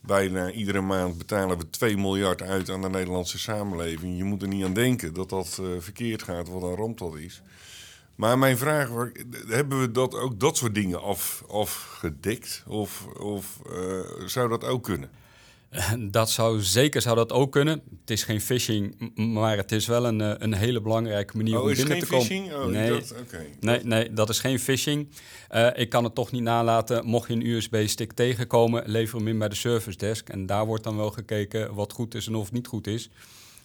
Bijna 0.00 0.50
iedere 0.50 0.80
maand 0.80 1.18
betalen 1.18 1.58
we 1.58 1.70
2 1.70 1.96
miljard 1.96 2.42
uit 2.42 2.70
aan 2.70 2.82
de 2.82 2.88
Nederlandse 2.88 3.38
samenleving. 3.38 4.16
Je 4.16 4.24
moet 4.24 4.42
er 4.42 4.48
niet 4.48 4.64
aan 4.64 4.74
denken 4.74 5.14
dat 5.14 5.28
dat 5.28 5.58
uh, 5.60 5.66
verkeerd 5.78 6.22
gaat, 6.22 6.48
wat 6.48 6.62
een 6.62 6.76
ramp 6.76 6.98
dat 6.98 7.16
is. 7.16 7.42
Maar 8.14 8.38
mijn 8.38 8.58
vraag 8.58 8.90
hebben 9.46 9.80
we 9.80 9.90
dat 9.90 10.14
ook 10.14 10.40
dat 10.40 10.56
soort 10.56 10.74
dingen 10.74 11.02
af, 11.02 11.44
afgedekt? 11.48 12.64
Of, 12.66 13.06
of 13.06 13.58
uh, 13.72 14.00
zou 14.26 14.48
dat 14.48 14.64
ook 14.64 14.82
kunnen? 14.82 15.10
Dat 15.98 16.30
zou 16.30 16.60
zeker 16.60 17.02
zou 17.02 17.16
dat 17.16 17.32
ook 17.32 17.52
kunnen. 17.52 17.82
Het 18.00 18.10
is 18.10 18.22
geen 18.22 18.40
phishing, 18.40 19.12
maar 19.14 19.56
het 19.56 19.72
is 19.72 19.86
wel 19.86 20.06
een, 20.06 20.44
een 20.44 20.54
hele 20.54 20.80
belangrijke 20.80 21.36
manier 21.36 21.56
oh, 21.56 21.62
om 21.62 21.74
binnen 21.74 21.98
te 21.98 22.06
komen. 22.06 22.26
Phishing? 22.26 22.52
Oh, 22.52 22.64
nee, 22.64 22.90
dat, 22.90 23.14
okay. 23.20 23.46
nee, 23.60 23.80
nee, 23.84 24.12
dat 24.12 24.28
is 24.28 24.38
geen 24.38 24.58
phishing. 24.58 25.08
Uh, 25.54 25.68
ik 25.74 25.88
kan 25.88 26.04
het 26.04 26.14
toch 26.14 26.32
niet 26.32 26.42
nalaten. 26.42 27.06
Mocht 27.06 27.28
je 27.28 27.34
een 27.34 27.46
USB-stick 27.46 28.12
tegenkomen, 28.12 28.82
lever 28.86 29.18
hem 29.18 29.28
in 29.28 29.38
bij 29.38 29.48
de 29.48 29.54
service 29.54 29.98
desk. 29.98 30.28
En 30.28 30.46
daar 30.46 30.66
wordt 30.66 30.84
dan 30.84 30.96
wel 30.96 31.10
gekeken 31.10 31.74
wat 31.74 31.92
goed 31.92 32.14
is 32.14 32.26
en 32.26 32.34
of 32.34 32.44
het 32.44 32.52
niet 32.52 32.66
goed 32.66 32.86
is. 32.86 33.10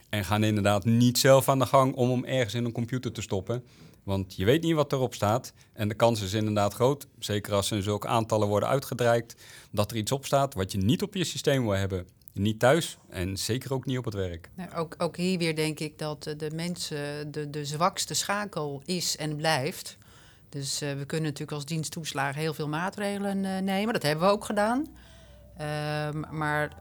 En 0.10 0.26
gaan 0.26 0.44
inderdaad 0.44 0.86
niet 0.86 1.18
zelf 1.18 1.50
aan 1.50 1.60
de 1.60 1.66
gang 1.66 1.96
om 1.96 2.10
hem 2.10 2.26
ergens 2.26 2.54
in 2.54 2.66
een 2.66 2.72
computer 2.72 3.12
te 3.12 3.22
stoppen. 3.22 3.64
Want 4.08 4.36
je 4.36 4.46
weet 4.46 4.64
niet 4.64 4.74
wat 4.74 4.94
erop 4.94 5.14
staat. 5.14 5.54
En 5.74 5.88
de 5.88 5.94
kans 5.94 6.22
is 6.22 6.34
inderdaad 6.34 6.74
groot, 6.74 7.08
zeker 7.20 7.54
als 7.54 7.72
er 7.72 7.84
zulke 7.84 8.08
aantallen 8.08 8.48
worden 8.48 8.70
uitgedraaid, 8.70 9.36
dat 9.72 9.92
er 9.92 9.98
iets 9.98 10.12
op 10.12 10.26
staat 10.26 10.54
wat 10.54 10.72
je 10.72 10.78
niet 10.78 11.02
op 11.02 11.14
je 11.14 11.24
systeem 11.24 11.64
wil 11.64 11.72
hebben. 11.72 12.08
Niet 12.34 12.60
thuis 12.60 12.98
en 13.10 13.38
zeker 13.38 13.74
ook 13.74 13.86
niet 13.86 13.98
op 13.98 14.06
het 14.06 14.14
werk. 14.14 14.50
Nou, 14.56 14.74
ook, 14.74 14.96
ook 14.98 15.18
hier 15.18 15.38
weer 15.38 15.56
denk 15.56 15.80
ik 15.80 16.00
dat 16.00 16.24
de 16.24 16.52
mensen 16.54 17.32
de, 17.32 17.50
de 17.50 17.66
zwakste 17.66 18.14
schakel 18.14 18.82
is 18.86 19.18
en 19.18 19.36
blijft. 19.36 19.98
Dus 20.50 20.82
uh, 20.82 20.90
we 20.90 21.06
kunnen 21.06 21.26
natuurlijk 21.26 21.52
als 21.52 21.66
diensttoeslagen 21.66 22.42
heel 22.42 22.54
veel 22.54 22.68
maatregelen 22.68 23.44
uh, 23.44 23.58
nemen. 23.58 23.94
Dat 23.94 24.04
hebben 24.04 24.26
we 24.26 24.32
ook 24.32 24.46
gedaan. 24.46 24.86
Uh, 25.62 26.10
maar 26.32 26.72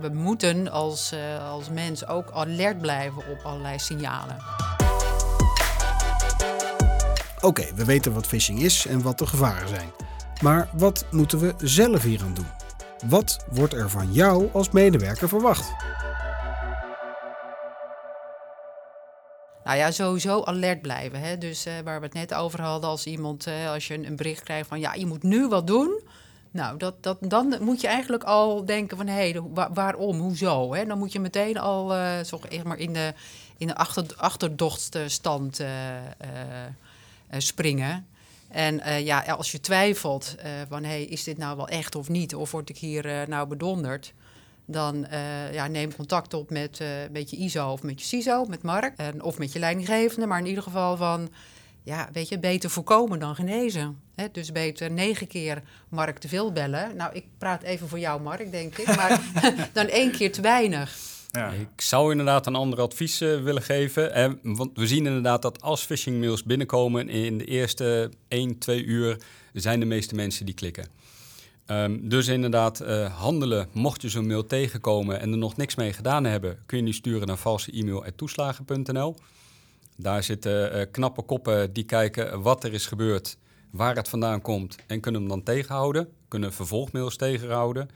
we 0.00 0.08
moeten 0.12 0.70
als, 0.70 1.14
als 1.40 1.70
mens 1.70 2.06
ook 2.06 2.30
alert 2.30 2.80
blijven 2.80 3.22
op 3.30 3.40
allerlei 3.42 3.78
signalen. 3.78 4.36
Oké, 7.42 7.74
we 7.74 7.84
weten 7.84 8.12
wat 8.12 8.26
phishing 8.26 8.60
is 8.60 8.86
en 8.86 9.02
wat 9.02 9.18
de 9.18 9.26
gevaren 9.26 9.68
zijn. 9.68 9.92
Maar 10.42 10.68
wat 10.72 11.04
moeten 11.10 11.38
we 11.38 11.54
zelf 11.58 12.02
hier 12.02 12.22
aan 12.22 12.34
doen? 12.34 12.46
Wat 13.06 13.44
wordt 13.50 13.74
er 13.74 13.90
van 13.90 14.12
jou 14.12 14.48
als 14.52 14.70
medewerker 14.70 15.28
verwacht? 15.28 15.72
Nou 19.64 19.76
ja, 19.76 19.90
sowieso 19.90 20.42
alert 20.44 20.82
blijven. 20.82 21.20
Hè? 21.20 21.38
Dus 21.38 21.66
uh, 21.66 21.72
waar 21.84 22.00
we 22.00 22.04
het 22.04 22.14
net 22.14 22.34
over 22.34 22.60
hadden, 22.60 22.90
als 22.90 23.06
iemand, 23.06 23.46
uh, 23.46 23.70
als 23.70 23.86
je 23.86 23.94
een, 23.94 24.06
een, 24.06 24.16
bericht 24.16 24.42
krijgt 24.42 24.68
van 24.68 24.80
ja, 24.80 24.94
je 24.94 25.06
moet 25.06 25.22
nu 25.22 25.48
wat 25.48 25.66
doen. 25.66 26.00
Nou, 26.50 26.76
dat, 26.78 27.02
dat, 27.02 27.18
dan 27.20 27.56
moet 27.60 27.80
je 27.80 27.86
eigenlijk 27.86 28.24
al 28.24 28.64
denken 28.64 28.96
van 28.96 29.06
hé, 29.06 29.30
hey, 29.30 29.40
waar, 29.54 29.72
waarom, 29.72 30.18
hoezo? 30.18 30.74
Hè? 30.74 30.84
Dan 30.84 30.98
moet 30.98 31.12
je 31.12 31.20
meteen 31.20 31.58
al 31.58 31.96
uh, 31.96 32.64
maar 32.64 32.78
in 32.78 32.92
de, 32.92 33.14
in 33.56 33.66
de 33.66 33.74
achter, 33.76 34.04
achterdochtstand 34.16 35.60
springen. 37.38 38.06
En 38.48 38.74
uh, 38.74 39.00
ja, 39.00 39.20
als 39.20 39.52
je 39.52 39.60
twijfelt 39.60 40.34
uh, 40.38 40.50
van 40.68 40.84
hey, 40.84 41.02
is 41.02 41.24
dit 41.24 41.38
nou 41.38 41.56
wel 41.56 41.68
echt 41.68 41.94
of 41.94 42.08
niet, 42.08 42.34
of 42.34 42.50
word 42.50 42.68
ik 42.68 42.78
hier 42.78 43.28
nou 43.28 43.48
bedonderd, 43.48 44.12
dan 44.66 45.06
ja, 45.52 45.66
neem 45.66 45.94
contact 45.94 46.34
op 46.34 46.50
met, 46.50 46.80
met 47.10 47.30
je 47.30 47.36
ISO 47.36 47.70
of 47.70 47.82
met 47.82 48.00
je 48.00 48.06
CISO, 48.06 48.44
met 48.44 48.62
Mark, 48.62 48.96
en, 48.96 49.22
of 49.22 49.38
met 49.38 49.52
je 49.52 49.58
leidinggevende, 49.58 50.26
maar 50.26 50.38
in 50.38 50.46
ieder 50.46 50.62
geval 50.62 50.96
van, 50.96 51.28
ja, 51.82 52.08
weet 52.12 52.28
je, 52.28 52.38
beter 52.38 52.70
voorkomen 52.70 53.18
dan 53.18 53.34
genezen. 53.34 54.00
Hè? 54.14 54.26
Dus 54.32 54.52
beter 54.52 54.90
negen 54.90 55.26
keer 55.26 55.62
Mark 55.88 56.18
te 56.18 56.28
veel 56.28 56.52
bellen. 56.52 56.96
Nou, 56.96 57.14
ik 57.14 57.24
praat 57.38 57.62
even 57.62 57.88
voor 57.88 57.98
jou, 57.98 58.20
Mark, 58.20 58.50
denk 58.50 58.78
ik, 58.78 58.96
maar 58.96 59.20
dan 59.72 59.86
één 59.86 60.10
keer 60.10 60.32
te 60.32 60.40
weinig. 60.40 61.11
Ja. 61.32 61.50
Ik 61.50 61.80
zou 61.80 62.10
inderdaad 62.10 62.46
een 62.46 62.54
ander 62.54 62.80
advies 62.80 63.22
uh, 63.22 63.42
willen 63.42 63.62
geven. 63.62 64.14
Eh, 64.14 64.30
want 64.42 64.70
we 64.74 64.86
zien 64.86 65.06
inderdaad 65.06 65.42
dat 65.42 65.62
als 65.62 65.82
phishing 65.84 66.20
mails 66.20 66.42
binnenkomen 66.42 67.08
in 67.08 67.38
de 67.38 67.44
eerste 67.44 68.10
1, 68.28 68.58
2 68.58 68.84
uur 68.84 69.16
zijn 69.52 69.80
de 69.80 69.86
meeste 69.86 70.14
mensen 70.14 70.46
die 70.46 70.54
klikken. 70.54 70.86
Um, 71.66 72.08
dus 72.08 72.28
inderdaad, 72.28 72.82
uh, 72.82 73.18
handelen. 73.18 73.68
Mocht 73.72 74.02
je 74.02 74.08
zo'n 74.08 74.26
mail 74.26 74.46
tegenkomen 74.46 75.20
en 75.20 75.32
er 75.32 75.38
nog 75.38 75.56
niks 75.56 75.74
mee 75.74 75.92
gedaan 75.92 76.24
hebben, 76.24 76.58
kun 76.66 76.78
je 76.78 76.84
die 76.84 76.94
sturen 76.94 77.26
naar 77.26 77.36
valse-e-mail.toeslagen.nl. 77.36 79.16
Daar 79.96 80.22
zitten 80.22 80.90
knappe 80.90 81.22
koppen 81.22 81.72
die 81.72 81.84
kijken 81.84 82.42
wat 82.42 82.64
er 82.64 82.72
is 82.72 82.86
gebeurd, 82.86 83.36
waar 83.70 83.96
het 83.96 84.08
vandaan 84.08 84.40
komt 84.40 84.76
en 84.86 85.00
kunnen 85.00 85.20
hem 85.20 85.30
dan 85.30 85.42
tegenhouden. 85.42 86.08
Kunnen 86.28 86.52
vervolgmails 86.52 87.16
tegenhouden. 87.16 87.88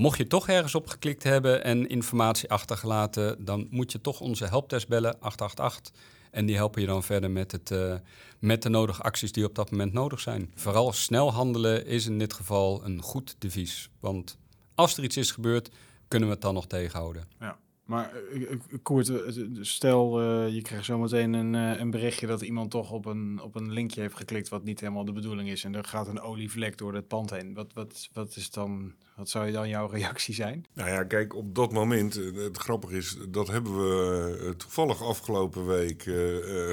Mocht 0.00 0.18
je 0.18 0.26
toch 0.26 0.48
ergens 0.48 0.74
op 0.74 0.86
geklikt 0.86 1.22
hebben 1.22 1.64
en 1.64 1.88
informatie 1.88 2.50
achtergelaten, 2.50 3.44
dan 3.44 3.66
moet 3.70 3.92
je 3.92 4.00
toch 4.00 4.20
onze 4.20 4.46
helpdesk 4.46 4.88
bellen, 4.88 5.20
888. 5.20 5.92
En 6.30 6.46
die 6.46 6.56
helpen 6.56 6.80
je 6.80 6.86
dan 6.86 7.02
verder 7.02 7.30
met, 7.30 7.52
het, 7.52 7.70
uh, 7.70 7.94
met 8.38 8.62
de 8.62 8.68
nodige 8.68 9.02
acties 9.02 9.32
die 9.32 9.44
op 9.44 9.54
dat 9.54 9.70
moment 9.70 9.92
nodig 9.92 10.20
zijn. 10.20 10.52
Vooral 10.54 10.92
snel 10.92 11.32
handelen 11.32 11.86
is 11.86 12.06
in 12.06 12.18
dit 12.18 12.32
geval 12.32 12.84
een 12.84 13.02
goed 13.02 13.36
devies. 13.38 13.90
Want 14.00 14.38
als 14.74 14.96
er 14.96 15.04
iets 15.04 15.16
is 15.16 15.30
gebeurd, 15.30 15.70
kunnen 16.08 16.28
we 16.28 16.34
het 16.34 16.42
dan 16.42 16.54
nog 16.54 16.66
tegenhouden. 16.66 17.28
Ja. 17.40 17.58
Maar 17.90 18.12
uh, 18.32 18.50
Koert, 18.82 19.08
uh, 19.08 19.18
stel 19.60 20.22
uh, 20.22 20.54
je 20.54 20.62
krijgt 20.62 20.84
zometeen 20.84 21.32
een, 21.32 21.54
een 21.54 21.90
berichtje 21.90 22.26
dat 22.26 22.42
iemand 22.42 22.70
toch 22.70 22.90
op 22.90 23.06
een, 23.06 23.40
op 23.42 23.54
een 23.54 23.72
linkje 23.72 24.00
heeft 24.00 24.16
geklikt 24.16 24.48
wat 24.48 24.64
niet 24.64 24.80
helemaal 24.80 25.04
de 25.04 25.12
bedoeling 25.12 25.48
is. 25.48 25.64
En 25.64 25.74
er 25.74 25.84
gaat 25.84 26.08
een 26.08 26.20
olievlek 26.20 26.78
door 26.78 26.94
het 26.94 27.08
pand 27.08 27.30
heen. 27.30 27.54
Wat, 27.54 27.72
wat, 27.72 28.08
wat, 28.12 28.36
is 28.36 28.50
dan, 28.50 28.94
wat 29.16 29.28
zou 29.28 29.50
dan 29.50 29.68
jouw 29.68 29.86
reactie 29.86 30.34
zijn? 30.34 30.66
Nou 30.72 30.90
ja, 30.90 31.04
kijk, 31.04 31.34
op 31.34 31.54
dat 31.54 31.72
moment, 31.72 32.14
het 32.34 32.56
grappige 32.56 32.96
is, 32.96 33.16
dat 33.28 33.48
hebben 33.48 33.72
we 33.72 34.54
toevallig 34.56 35.02
afgelopen 35.02 35.66
week 35.66 36.02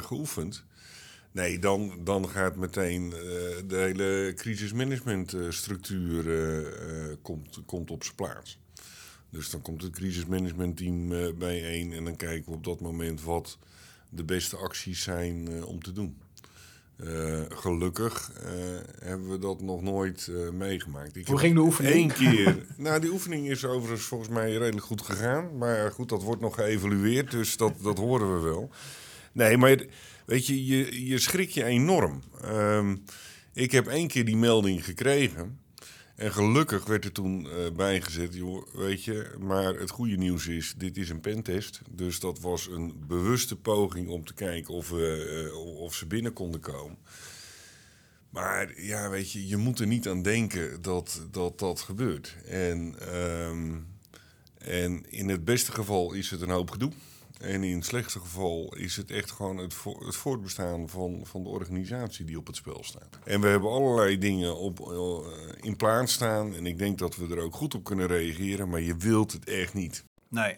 geoefend. 0.03 0.65
Nee, 1.31 1.59
dan, 1.59 1.99
dan 2.03 2.29
gaat 2.29 2.55
meteen 2.55 3.09
de 3.67 3.77
hele 3.77 4.33
crisismanagementstructuur 4.35 6.23
komt, 7.21 7.61
komt 7.65 7.91
op 7.91 8.03
zijn 8.03 8.15
plaats. 8.15 8.59
Dus 9.29 9.49
dan 9.49 9.61
komt 9.61 9.81
het 9.81 9.91
crisismanagementteam 9.91 11.11
uh, 11.11 11.33
bijeen 11.37 11.93
en 11.93 12.03
dan 12.03 12.15
kijken 12.15 12.51
we 12.51 12.57
op 12.57 12.63
dat 12.63 12.79
moment 12.79 13.23
wat 13.23 13.57
de 14.09 14.23
beste 14.23 14.57
acties 14.57 15.03
zijn 15.03 15.51
uh, 15.51 15.65
om 15.65 15.83
te 15.83 15.91
doen. 15.91 16.17
Uh, 17.03 17.41
gelukkig 17.49 18.31
hebben 18.99 19.29
we 19.29 19.39
dat 19.39 19.61
nog 19.61 19.81
nooit 19.81 20.31
meegemaakt. 20.53 21.15
Ik 21.15 21.27
Hoe 21.27 21.37
ging 21.37 21.55
de 21.55 21.61
oefening? 21.61 21.95
Eén 21.95 22.13
keer. 22.13 22.65
nou, 22.77 22.99
die 22.99 23.11
oefening 23.11 23.49
is 23.49 23.65
overigens 23.65 24.07
volgens 24.07 24.29
mij 24.29 24.51
redelijk 24.51 24.85
goed 24.85 25.01
gegaan. 25.01 25.57
Maar 25.57 25.91
goed, 25.91 26.09
dat 26.09 26.23
wordt 26.23 26.41
nog 26.41 26.55
geëvalueerd, 26.55 27.31
dus 27.31 27.57
dat, 27.57 27.73
dat 27.81 27.97
horen 27.97 28.35
we 28.35 28.49
wel. 28.49 28.69
Nee, 29.31 29.57
maar 29.57 29.85
weet 30.25 30.47
je, 30.47 30.65
je, 30.65 31.07
je 31.07 31.19
schrik 31.19 31.49
je 31.49 31.63
enorm. 31.63 32.23
Um, 32.45 33.03
ik 33.53 33.71
heb 33.71 33.87
één 33.87 34.07
keer 34.07 34.25
die 34.25 34.37
melding 34.37 34.85
gekregen. 34.85 35.59
En 36.17 36.31
gelukkig 36.31 36.85
werd 36.85 37.05
er 37.05 37.11
toen 37.11 37.45
uh, 37.45 37.71
bijgezet, 37.75 38.33
joh, 38.33 38.67
weet 38.73 39.03
je, 39.03 39.35
maar 39.39 39.75
het 39.75 39.89
goede 39.89 40.15
nieuws 40.15 40.47
is, 40.47 40.73
dit 40.77 40.97
is 40.97 41.09
een 41.09 41.19
pentest. 41.19 41.81
Dus 41.89 42.19
dat 42.19 42.39
was 42.39 42.67
een 42.67 43.03
bewuste 43.07 43.55
poging 43.55 44.09
om 44.09 44.25
te 44.25 44.33
kijken 44.33 44.73
of, 44.73 44.89
we, 44.89 45.49
uh, 45.51 45.77
of 45.81 45.95
ze 45.95 46.05
binnen 46.05 46.33
konden 46.33 46.59
komen. 46.59 46.97
Maar 48.29 48.81
ja, 48.81 49.09
weet 49.09 49.31
je, 49.31 49.47
je 49.47 49.57
moet 49.57 49.79
er 49.79 49.87
niet 49.87 50.07
aan 50.07 50.21
denken 50.21 50.81
dat 50.81 51.21
dat, 51.31 51.59
dat 51.59 51.79
gebeurt. 51.79 52.35
En, 52.45 52.95
um, 53.17 53.87
en 54.57 55.09
in 55.09 55.29
het 55.29 55.45
beste 55.45 55.71
geval 55.71 56.13
is 56.13 56.29
het 56.29 56.41
een 56.41 56.49
hoop 56.49 56.71
gedoe. 56.71 56.91
En 57.41 57.63
in 57.63 57.75
het 57.75 57.85
slechtste 57.85 58.19
geval 58.19 58.75
is 58.75 58.95
het 58.95 59.11
echt 59.11 59.31
gewoon 59.31 59.57
het, 59.57 59.75
het 59.99 60.15
voortbestaan 60.15 60.89
van, 60.89 61.21
van 61.23 61.43
de 61.43 61.49
organisatie 61.49 62.25
die 62.25 62.37
op 62.37 62.47
het 62.47 62.55
spel 62.55 62.83
staat. 62.83 63.19
En 63.23 63.41
we 63.41 63.47
hebben 63.47 63.69
allerlei 63.69 64.17
dingen 64.17 64.57
op, 64.57 64.79
uh, 64.79 65.27
in 65.61 65.75
plaats 65.75 66.13
staan. 66.13 66.55
En 66.55 66.65
ik 66.65 66.77
denk 66.77 66.97
dat 66.97 67.15
we 67.15 67.35
er 67.35 67.41
ook 67.41 67.55
goed 67.55 67.75
op 67.75 67.83
kunnen 67.83 68.07
reageren, 68.07 68.69
maar 68.69 68.81
je 68.81 68.97
wilt 68.97 69.31
het 69.31 69.49
echt 69.49 69.73
niet. 69.73 70.03
Nee. 70.29 70.55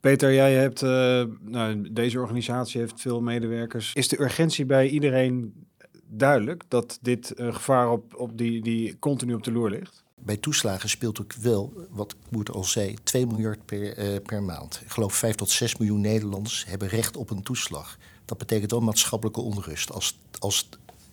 Peter, 0.00 0.34
jij 0.34 0.54
hebt, 0.54 0.82
uh, 0.82 1.24
nou, 1.40 1.92
deze 1.92 2.20
organisatie 2.20 2.80
heeft 2.80 3.00
veel 3.00 3.20
medewerkers. 3.20 3.92
Is 3.94 4.08
de 4.08 4.20
urgentie 4.20 4.66
bij 4.66 4.88
iedereen 4.88 5.54
duidelijk 6.06 6.64
dat 6.68 6.98
dit 7.02 7.38
een 7.38 7.54
gevaar 7.54 7.90
op, 7.90 8.14
op 8.14 8.38
die, 8.38 8.62
die 8.62 8.98
continu 8.98 9.34
op 9.34 9.42
de 9.42 9.52
loer 9.52 9.70
ligt? 9.70 10.04
Bij 10.22 10.36
toeslagen 10.36 10.88
speelt 10.88 11.20
ook 11.20 11.32
wel, 11.32 11.86
wat 11.90 12.14
Moert 12.28 12.50
al 12.50 12.64
zei, 12.64 12.96
2 13.02 13.26
miljard 13.26 13.64
per, 13.64 13.98
uh, 13.98 14.16
per 14.22 14.42
maand. 14.42 14.80
Ik 14.84 14.90
geloof 14.90 15.14
5 15.14 15.34
tot 15.34 15.50
6 15.50 15.76
miljoen 15.76 16.00
Nederlanders 16.00 16.64
hebben 16.68 16.88
recht 16.88 17.16
op 17.16 17.30
een 17.30 17.42
toeslag. 17.42 17.98
Dat 18.24 18.38
betekent 18.38 18.70
wel 18.70 18.80
maatschappelijke 18.80 19.40
onrust 19.40 19.92
als, 19.92 20.18
als 20.38 20.68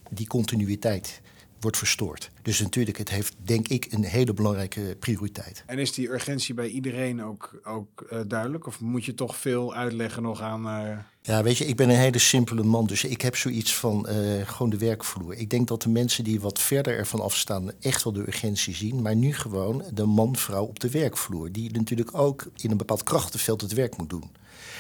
die 0.10 0.27
continuïteit 0.27 1.21
wordt 1.59 1.77
verstoord. 1.77 2.31
Dus 2.41 2.59
natuurlijk, 2.59 2.97
het 2.97 3.09
heeft 3.09 3.35
denk 3.37 3.67
ik 3.67 3.87
een 3.89 4.03
hele 4.03 4.33
belangrijke 4.33 4.95
prioriteit. 4.99 5.63
En 5.65 5.79
is 5.79 5.93
die 5.93 6.09
urgentie 6.09 6.53
bij 6.53 6.67
iedereen 6.67 7.23
ook, 7.23 7.59
ook 7.63 8.07
uh, 8.11 8.19
duidelijk? 8.27 8.67
Of 8.67 8.79
moet 8.79 9.05
je 9.05 9.13
toch 9.13 9.35
veel 9.35 9.75
uitleggen 9.75 10.23
nog 10.23 10.41
aan... 10.41 10.65
Uh... 10.65 10.97
Ja, 11.21 11.43
weet 11.43 11.57
je, 11.57 11.65
ik 11.65 11.75
ben 11.75 11.89
een 11.89 11.95
hele 11.95 12.17
simpele 12.17 12.63
man, 12.63 12.85
dus 12.85 13.03
ik 13.03 13.21
heb 13.21 13.35
zoiets 13.35 13.75
van 13.75 14.07
uh, 14.09 14.47
gewoon 14.47 14.69
de 14.69 14.77
werkvloer. 14.77 15.33
Ik 15.33 15.49
denk 15.49 15.67
dat 15.67 15.81
de 15.81 15.89
mensen 15.89 16.23
die 16.23 16.39
wat 16.39 16.59
verder 16.59 16.97
ervan 16.97 17.21
afstaan 17.21 17.71
echt 17.79 18.03
wel 18.03 18.13
de 18.13 18.27
urgentie 18.27 18.75
zien, 18.75 19.01
maar 19.01 19.15
nu 19.15 19.33
gewoon 19.33 19.83
de 19.93 20.05
man-vrouw 20.05 20.65
op 20.65 20.79
de 20.79 20.89
werkvloer, 20.89 21.51
die 21.51 21.71
natuurlijk 21.71 22.17
ook 22.17 22.47
in 22.55 22.71
een 22.71 22.77
bepaald 22.77 23.03
krachtenveld 23.03 23.61
het 23.61 23.73
werk 23.73 23.97
moet 23.97 24.09
doen. 24.09 24.31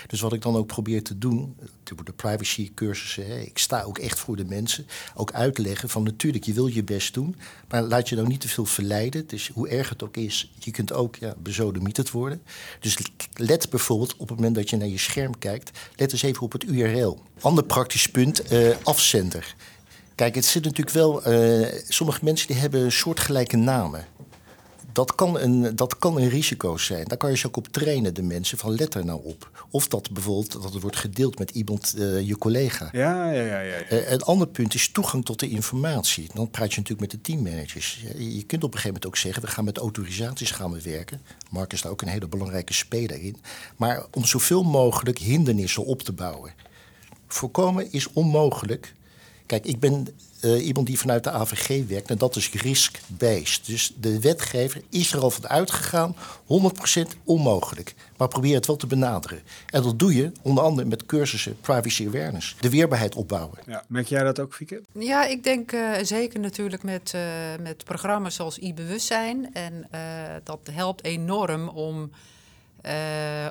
Dus 0.07 0.21
wat 0.21 0.33
ik 0.33 0.41
dan 0.41 0.55
ook 0.55 0.67
probeer 0.67 1.03
te 1.03 1.17
doen, 1.17 1.55
de 1.83 2.13
privacy 2.15 2.71
cursussen, 2.73 3.45
ik 3.45 3.57
sta 3.57 3.81
ook 3.81 3.97
echt 3.97 4.19
voor 4.19 4.35
de 4.35 4.45
mensen, 4.45 4.87
ook 5.15 5.31
uitleggen 5.31 5.89
van 5.89 6.03
natuurlijk, 6.03 6.43
je 6.43 6.53
wil 6.53 6.67
je 6.67 6.83
best 6.83 7.13
doen, 7.13 7.35
maar 7.69 7.81
laat 7.81 8.09
je 8.09 8.15
nou 8.15 8.27
niet 8.27 8.41
te 8.41 8.47
veel 8.47 8.65
verleiden. 8.65 9.27
Dus 9.27 9.49
hoe 9.53 9.67
erg 9.67 9.89
het 9.89 10.03
ook 10.03 10.17
is, 10.17 10.51
je 10.59 10.71
kunt 10.71 10.93
ook 10.93 11.15
ja, 11.15 11.35
bezodemieterd 11.37 12.11
worden. 12.11 12.41
Dus 12.79 12.97
let 13.33 13.69
bijvoorbeeld 13.69 14.13
op 14.13 14.27
het 14.27 14.37
moment 14.37 14.55
dat 14.55 14.69
je 14.69 14.77
naar 14.77 14.87
je 14.87 14.97
scherm 14.97 15.37
kijkt, 15.37 15.79
let 15.95 16.11
eens 16.11 16.21
even 16.21 16.41
op 16.41 16.51
het 16.51 16.63
URL. 16.63 17.19
Ander 17.39 17.63
praktisch 17.63 18.07
punt, 18.07 18.51
uh, 18.51 18.75
afzender. 18.83 19.55
Kijk, 20.15 20.35
het 20.35 20.45
zit 20.45 20.63
natuurlijk 20.63 20.95
wel. 20.95 21.33
Uh, 21.33 21.67
sommige 21.87 22.23
mensen 22.23 22.47
die 22.47 22.55
hebben 22.55 22.91
soortgelijke 22.91 23.57
namen 23.57 24.05
dat 24.97 25.15
kan, 25.15 25.39
een, 25.39 25.75
dat 25.75 25.97
kan 25.97 26.17
een 26.17 26.29
risico 26.29 26.77
zijn. 26.77 27.05
Daar 27.05 27.17
kan 27.17 27.29
je 27.29 27.37
ze 27.37 27.47
ook 27.47 27.57
op 27.57 27.67
trainen, 27.67 28.13
de 28.13 28.21
mensen, 28.21 28.57
van 28.57 28.75
let 28.75 28.93
er 28.93 29.05
nou 29.05 29.21
op. 29.23 29.65
Of 29.69 29.87
dat 29.87 30.11
bijvoorbeeld 30.11 30.51
dat 30.51 30.73
het 30.73 30.81
wordt 30.81 30.97
gedeeld 30.97 31.39
met 31.39 31.49
iemand, 31.49 31.93
uh, 31.97 32.21
je 32.27 32.37
collega. 32.37 32.89
Ja, 32.91 33.31
ja, 33.31 33.41
ja. 33.41 33.59
ja, 33.59 33.75
ja. 33.89 33.91
Uh, 33.91 34.11
een 34.11 34.21
ander 34.21 34.47
punt 34.47 34.73
is 34.73 34.91
toegang 34.91 35.25
tot 35.25 35.39
de 35.39 35.49
informatie. 35.49 36.29
Dan 36.33 36.49
praat 36.49 36.73
je 36.73 36.79
natuurlijk 36.79 37.11
met 37.11 37.11
de 37.11 37.21
teammanagers. 37.21 38.05
Je 38.17 38.43
kunt 38.43 38.63
op 38.63 38.73
een 38.73 38.79
gegeven 38.79 38.87
moment 38.87 39.05
ook 39.05 39.17
zeggen, 39.17 39.41
we 39.41 39.47
gaan 39.47 39.65
met 39.65 39.77
autorisaties 39.77 40.51
gaan 40.51 40.71
we 40.71 40.81
werken. 40.81 41.21
Mark 41.49 41.73
is 41.73 41.81
daar 41.81 41.91
ook 41.91 42.01
een 42.01 42.07
hele 42.07 42.27
belangrijke 42.27 42.73
speler 42.73 43.21
in. 43.21 43.37
Maar 43.75 44.05
om 44.11 44.25
zoveel 44.25 44.63
mogelijk 44.63 45.17
hindernissen 45.17 45.85
op 45.85 46.01
te 46.01 46.13
bouwen. 46.13 46.53
Voorkomen 47.27 47.91
is 47.91 48.07
onmogelijk. 48.13 48.93
Kijk, 49.47 49.65
ik 49.65 49.79
ben 49.79 50.07
uh, 50.41 50.65
iemand 50.65 50.87
die 50.87 50.99
vanuit 50.99 51.23
de 51.23 51.31
AVG 51.31 51.87
werkt. 51.87 52.09
En 52.09 52.17
dat 52.17 52.35
is 52.35 52.51
risk-based. 52.51 53.65
Dus 53.65 53.93
de 53.99 54.19
wetgever 54.19 54.81
is 54.89 55.13
er 55.13 55.19
al 55.19 55.29
van 55.29 55.47
uitgegaan. 55.47 56.15
100% 56.15 57.01
onmogelijk. 57.23 57.95
Maar 58.17 58.27
probeer 58.27 58.55
het 58.55 58.65
wel 58.65 58.75
te 58.75 58.87
benaderen. 58.87 59.41
En 59.69 59.81
dat 59.81 59.99
doe 59.99 60.15
je 60.15 60.31
onder 60.41 60.63
andere 60.63 60.87
met 60.87 61.05
cursussen 61.05 61.57
privacy 61.61 62.07
awareness. 62.07 62.55
De 62.59 62.69
weerbaarheid 62.69 63.15
opbouwen. 63.15 63.57
Ja, 63.65 63.83
merk 63.87 64.07
jij 64.07 64.23
dat 64.23 64.39
ook, 64.39 64.53
Fieke? 64.53 64.81
Ja, 64.91 65.25
ik 65.25 65.43
denk 65.43 65.71
uh, 65.71 65.91
zeker 66.01 66.39
natuurlijk 66.39 66.83
met, 66.83 67.11
uh, 67.15 67.21
met 67.61 67.83
programma's 67.83 68.35
zoals 68.35 68.59
e-bewustzijn. 68.59 69.53
En 69.53 69.87
dat 70.43 70.59
helpt 70.71 71.03
enorm 71.03 71.67
om 71.67 72.11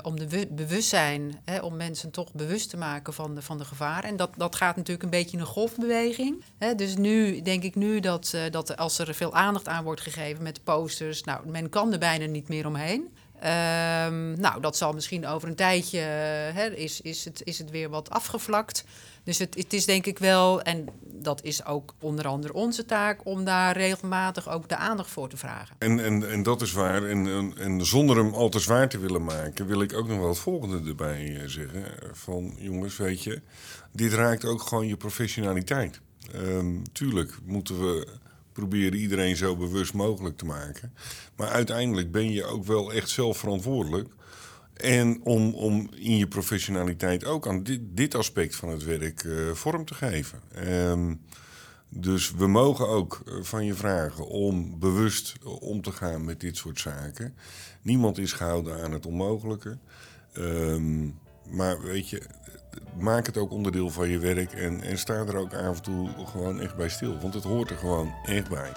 om 0.03 0.19
de 0.19 0.47
bewustzijn, 0.51 1.41
hè, 1.45 1.59
om 1.59 1.77
mensen 1.77 2.11
toch 2.11 2.33
bewust 2.33 2.71
te 2.71 2.77
maken 2.77 3.13
van 3.13 3.35
de, 3.35 3.43
van 3.43 3.59
de 3.59 3.65
gevaren. 3.65 4.09
En 4.09 4.17
dat, 4.17 4.31
dat 4.37 4.55
gaat 4.55 4.77
natuurlijk 4.77 5.05
een 5.05 5.11
beetje 5.11 5.37
in 5.37 5.43
een 5.43 5.47
golfbeweging. 5.49 6.45
Hè. 6.59 6.75
Dus 6.75 6.97
nu 6.97 7.43
denk 7.43 7.63
ik 7.63 7.75
nu 7.75 8.01
dat, 8.01 8.33
uh, 8.35 8.41
dat 8.51 8.77
als 8.77 8.99
er 8.99 9.15
veel 9.15 9.35
aandacht 9.35 9.69
aan 9.69 9.85
wordt 9.85 10.01
gegeven 10.01 10.43
met 10.43 10.65
posters, 10.65 11.25
nou, 11.25 11.51
men 11.51 11.69
kan 11.69 11.93
er 11.93 11.99
bijna 11.99 12.27
niet 12.27 12.49
meer 12.49 12.67
omheen. 12.67 13.09
Um, 13.37 14.41
nou, 14.41 14.61
dat 14.61 14.77
zal 14.77 14.93
misschien 14.93 15.27
over 15.27 15.49
een 15.49 15.55
tijdje, 15.55 15.99
hè, 15.99 16.71
is, 16.71 17.01
is, 17.01 17.25
het, 17.25 17.41
is 17.45 17.59
het 17.59 17.71
weer 17.71 17.89
wat 17.89 18.11
afgevlakt. 18.11 18.85
Dus 19.25 19.39
het, 19.39 19.55
het, 19.55 19.73
is 19.73 19.85
denk 19.85 20.07
ik 20.07 20.19
wel, 20.19 20.63
en 20.63 20.89
dat 21.03 21.43
is 21.43 21.65
ook 21.65 21.95
onder 22.01 22.27
andere 22.27 22.53
onze 22.53 22.85
taak, 22.85 23.21
om 23.25 23.45
daar 23.45 23.77
regelmatig 23.77 24.49
ook 24.49 24.69
de 24.69 24.77
aandacht 24.77 25.11
voor 25.11 25.29
te 25.29 25.37
vragen. 25.37 25.77
En, 25.79 26.05
en, 26.05 26.31
en 26.31 26.43
dat 26.43 26.63
is 26.63 26.73
waar. 26.73 27.05
En, 27.05 27.27
en, 27.27 27.59
en 27.59 27.87
zonder 27.87 28.17
hem 28.17 28.35
al 28.35 28.49
te 28.49 28.59
zwaar 28.59 28.89
te 28.89 28.99
willen 28.99 29.25
maken, 29.25 29.67
wil 29.67 29.83
ik 29.83 29.93
ook 29.93 30.09
nog 30.09 30.19
wel 30.19 30.29
het 30.29 30.39
volgende 30.39 30.89
erbij 30.89 31.37
eh, 31.37 31.49
zeggen. 31.49 31.85
Van 32.13 32.55
jongens, 32.59 32.97
weet 32.97 33.23
je, 33.23 33.41
dit 33.93 34.13
raakt 34.13 34.45
ook 34.45 34.63
gewoon 34.63 34.87
je 34.87 34.97
professionaliteit. 34.97 36.01
Um, 36.35 36.93
tuurlijk 36.93 37.39
moeten 37.45 37.81
we 37.81 38.07
proberen 38.57 38.99
iedereen 38.99 39.37
zo 39.37 39.57
bewust 39.57 39.95
mogelijk 39.95 40.37
te 40.37 40.45
maken. 40.45 40.93
Maar 41.37 41.49
uiteindelijk 41.49 42.11
ben 42.11 42.33
je 42.33 42.45
ook 42.45 42.65
wel 42.65 42.93
echt 42.93 43.09
zelf 43.09 43.39
verantwoordelijk. 43.39 44.09
En 44.77 45.21
om, 45.23 45.55
om 45.55 45.91
in 45.95 46.17
je 46.17 46.29
professionaliteit 46.29 47.25
ook 47.25 47.47
aan 47.47 47.63
dit, 47.63 47.81
dit 47.85 48.15
aspect 48.15 48.57
van 48.57 48.69
het 48.69 48.85
werk 48.85 49.25
uh, 49.25 49.51
vorm 49.53 49.85
te 49.85 49.95
geven. 49.95 50.41
Um, 50.69 51.21
dus 51.89 52.33
we 52.33 52.47
mogen 52.47 52.89
ook 52.89 53.23
eh, 53.27 53.35
van 53.41 53.65
je 53.65 53.75
vragen 53.75 54.27
om 54.27 54.79
bewust 54.79 55.35
om 55.61 55.83
te 55.83 55.93
gaan 55.93 56.25
met 56.25 56.41
dit 56.41 56.57
soort 56.57 56.81
zaken. 56.81 57.35
Niemand 57.83 58.19
is 58.19 58.33
gehouden 58.33 58.83
aan 58.83 58.93
het 58.93 59.07
onmogelijke. 59.07 59.79
Um, 60.39 61.19
maar 61.51 61.81
weet 61.81 62.09
je, 62.09 62.23
maak 62.99 63.27
het 63.27 63.37
ook 63.37 63.51
onderdeel 63.51 63.91
van 63.91 64.09
je 64.09 64.19
werk 64.19 64.53
en, 64.53 64.81
en 64.81 64.99
sta 64.99 65.15
er 65.15 65.37
ook 65.37 65.55
af 65.55 65.77
en 65.77 65.83
toe 65.83 66.09
gewoon 66.27 66.61
echt 66.61 66.77
bij 66.77 66.89
stil. 66.89 67.19
Want 67.21 67.35
het 67.35 67.45
hoort 67.45 67.71
er 67.71 67.77
gewoon 67.77 68.15
echt 68.25 68.49
bij. 68.49 68.73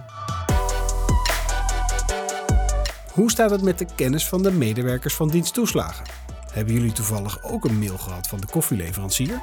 Hoe 3.14 3.32
staat 3.32 3.50
het 3.50 3.62
met 3.62 3.78
de 3.78 3.88
kennis 3.96 4.28
van 4.28 4.44
de 4.44 4.52
medewerkers 4.52 5.14
van 5.14 5.30
diensttoeslagen? 5.30 6.06
Hebben 6.52 6.74
jullie 6.74 6.92
toevallig 6.92 7.44
ook 7.44 7.66
een 7.66 7.80
mail 7.80 7.98
gehad 7.98 8.28
van 8.28 8.40
de 8.40 8.48
koffieleverancier? 8.48 9.42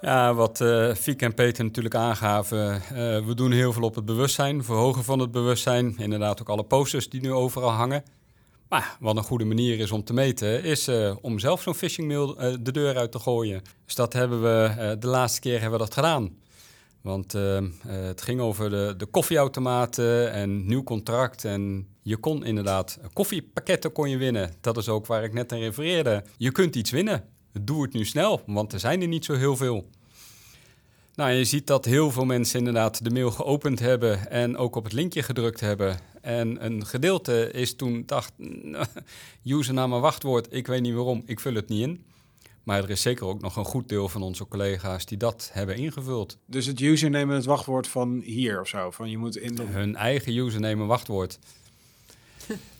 Ja, 0.00 0.34
wat 0.34 0.60
uh, 0.60 0.94
Fiek 0.94 1.22
en 1.22 1.34
Peter 1.34 1.64
natuurlijk 1.64 1.94
aangaven. 1.94 2.74
Uh, 2.74 2.80
we 3.26 3.32
doen 3.34 3.52
heel 3.52 3.72
veel 3.72 3.82
op 3.82 3.94
het 3.94 4.04
bewustzijn, 4.04 4.64
verhogen 4.64 5.04
van 5.04 5.18
het 5.18 5.30
bewustzijn. 5.30 5.94
Inderdaad 5.98 6.40
ook 6.40 6.48
alle 6.48 6.64
posters 6.64 7.08
die 7.08 7.20
nu 7.20 7.32
overal 7.32 7.70
hangen. 7.70 8.02
Maar 8.74 8.96
wat 9.00 9.16
een 9.16 9.22
goede 9.22 9.44
manier 9.44 9.78
is 9.78 9.90
om 9.90 10.04
te 10.04 10.12
meten, 10.12 10.62
is 10.62 10.88
uh, 10.88 11.16
om 11.20 11.38
zelf 11.38 11.62
zo'n 11.62 11.74
phishingmail 11.74 12.34
de 12.60 12.72
deur 12.72 12.96
uit 12.96 13.12
te 13.12 13.18
gooien. 13.18 13.62
Dus 13.84 13.94
dat 13.94 14.12
hebben 14.12 14.42
we, 14.42 14.96
de 14.98 15.06
laatste 15.06 15.40
keer 15.40 15.60
hebben 15.60 15.78
we 15.78 15.84
dat 15.84 15.94
gedaan. 15.94 16.36
Want 17.00 17.32
het 17.86 18.22
ging 18.22 18.40
over 18.40 18.70
de, 18.70 18.94
de 18.96 19.06
koffieautomaten 19.06 20.32
en 20.32 20.66
nieuw 20.66 20.82
contract. 20.82 21.44
En 21.44 21.86
je 22.02 22.16
kon 22.16 22.44
inderdaad 22.44 22.98
koffiepakketten 23.12 23.92
kon 23.92 24.10
je 24.10 24.16
winnen. 24.16 24.52
Dat 24.60 24.76
is 24.76 24.88
ook 24.88 25.06
waar 25.06 25.24
ik 25.24 25.32
net 25.32 25.52
aan 25.52 25.58
refereerde. 25.58 26.24
Je 26.36 26.52
kunt 26.52 26.76
iets 26.76 26.90
winnen 26.90 27.24
doe 27.60 27.82
het 27.82 27.92
nu 27.92 28.04
snel, 28.04 28.42
want 28.46 28.72
er 28.72 28.80
zijn 28.80 29.00
er 29.00 29.08
niet 29.08 29.24
zo 29.24 29.34
heel 29.34 29.56
veel. 29.56 29.84
Nou, 31.14 31.30
je 31.30 31.44
ziet 31.44 31.66
dat 31.66 31.84
heel 31.84 32.10
veel 32.10 32.24
mensen 32.24 32.58
inderdaad 32.58 33.04
de 33.04 33.10
mail 33.10 33.30
geopend 33.30 33.78
hebben 33.78 34.30
en 34.30 34.56
ook 34.56 34.76
op 34.76 34.84
het 34.84 34.92
linkje 34.92 35.22
gedrukt 35.22 35.60
hebben. 35.60 35.98
En 36.20 36.64
een 36.64 36.86
gedeelte 36.86 37.50
is 37.52 37.76
toen 37.76 38.02
dacht, 38.06 38.32
username 39.44 39.98
wachtwoord, 39.98 40.46
ik 40.50 40.66
weet 40.66 40.82
niet 40.82 40.94
waarom, 40.94 41.22
ik 41.26 41.40
vul 41.40 41.54
het 41.54 41.68
niet 41.68 41.82
in. 41.82 42.04
Maar 42.62 42.82
er 42.82 42.90
is 42.90 43.02
zeker 43.02 43.26
ook 43.26 43.40
nog 43.40 43.56
een 43.56 43.64
goed 43.64 43.88
deel 43.88 44.08
van 44.08 44.22
onze 44.22 44.48
collega's 44.48 45.06
die 45.06 45.18
dat 45.18 45.50
hebben 45.52 45.76
ingevuld. 45.76 46.38
Dus 46.46 46.66
het 46.66 46.80
username 46.80 47.30
en 47.30 47.36
het 47.36 47.44
wachtwoord 47.44 47.88
van 47.88 48.20
hier 48.24 48.60
of 48.60 48.68
zo? 48.68 48.90
Van 48.90 49.10
je 49.10 49.18
moet 49.18 49.36
in 49.36 49.58
Hun 49.58 49.96
eigen 49.96 50.36
username 50.36 50.82
en 50.82 50.86
wachtwoord. 50.86 51.38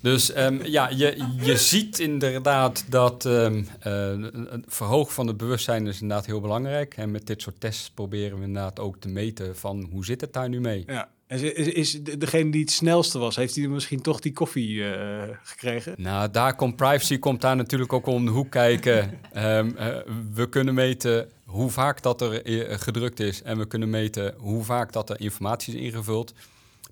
Dus 0.00 0.36
um, 0.36 0.64
ja, 0.64 0.88
je, 0.88 1.26
je 1.40 1.56
ziet 1.56 1.98
inderdaad 1.98 2.84
dat 2.88 3.24
um, 3.24 3.68
uh, 3.86 4.24
het 4.50 4.64
verhogen 4.66 5.12
van 5.12 5.26
het 5.26 5.36
bewustzijn 5.36 5.86
is 5.86 6.00
inderdaad 6.00 6.26
heel 6.26 6.40
belangrijk. 6.40 6.96
En 6.96 7.10
met 7.10 7.26
dit 7.26 7.42
soort 7.42 7.60
tests 7.60 7.90
proberen 7.90 8.38
we 8.38 8.44
inderdaad 8.44 8.80
ook 8.80 8.96
te 8.96 9.08
meten 9.08 9.56
van 9.56 9.88
hoe 9.90 10.04
zit 10.04 10.20
het 10.20 10.32
daar 10.32 10.48
nu 10.48 10.60
mee. 10.60 10.84
Ja. 10.86 11.08
Is, 11.28 11.42
is, 11.42 11.66
is 11.66 12.02
degene 12.02 12.50
die 12.50 12.60
het 12.60 12.70
snelste 12.70 13.18
was, 13.18 13.36
heeft 13.36 13.56
hij 13.56 13.68
misschien 13.68 14.02
toch 14.02 14.20
die 14.20 14.32
koffie 14.32 14.74
uh, 14.74 15.22
gekregen? 15.42 15.94
Nou, 15.96 16.30
daar 16.30 16.56
komt 16.56 16.76
privacy 16.76 17.18
komt 17.18 17.40
daar 17.40 17.56
natuurlijk 17.56 17.92
ook 17.92 18.06
om 18.06 18.24
de 18.24 18.30
hoek 18.30 18.50
kijken. 18.50 19.18
um, 19.36 19.66
uh, 19.78 19.96
we 20.34 20.48
kunnen 20.48 20.74
meten 20.74 21.28
hoe 21.44 21.70
vaak 21.70 22.02
dat 22.02 22.20
er 22.20 22.42
gedrukt 22.78 23.20
is 23.20 23.42
en 23.42 23.58
we 23.58 23.66
kunnen 23.66 23.90
meten 23.90 24.34
hoe 24.38 24.64
vaak 24.64 24.92
dat 24.92 25.10
er 25.10 25.20
informatie 25.20 25.74
is 25.74 25.80
ingevuld. 25.80 26.34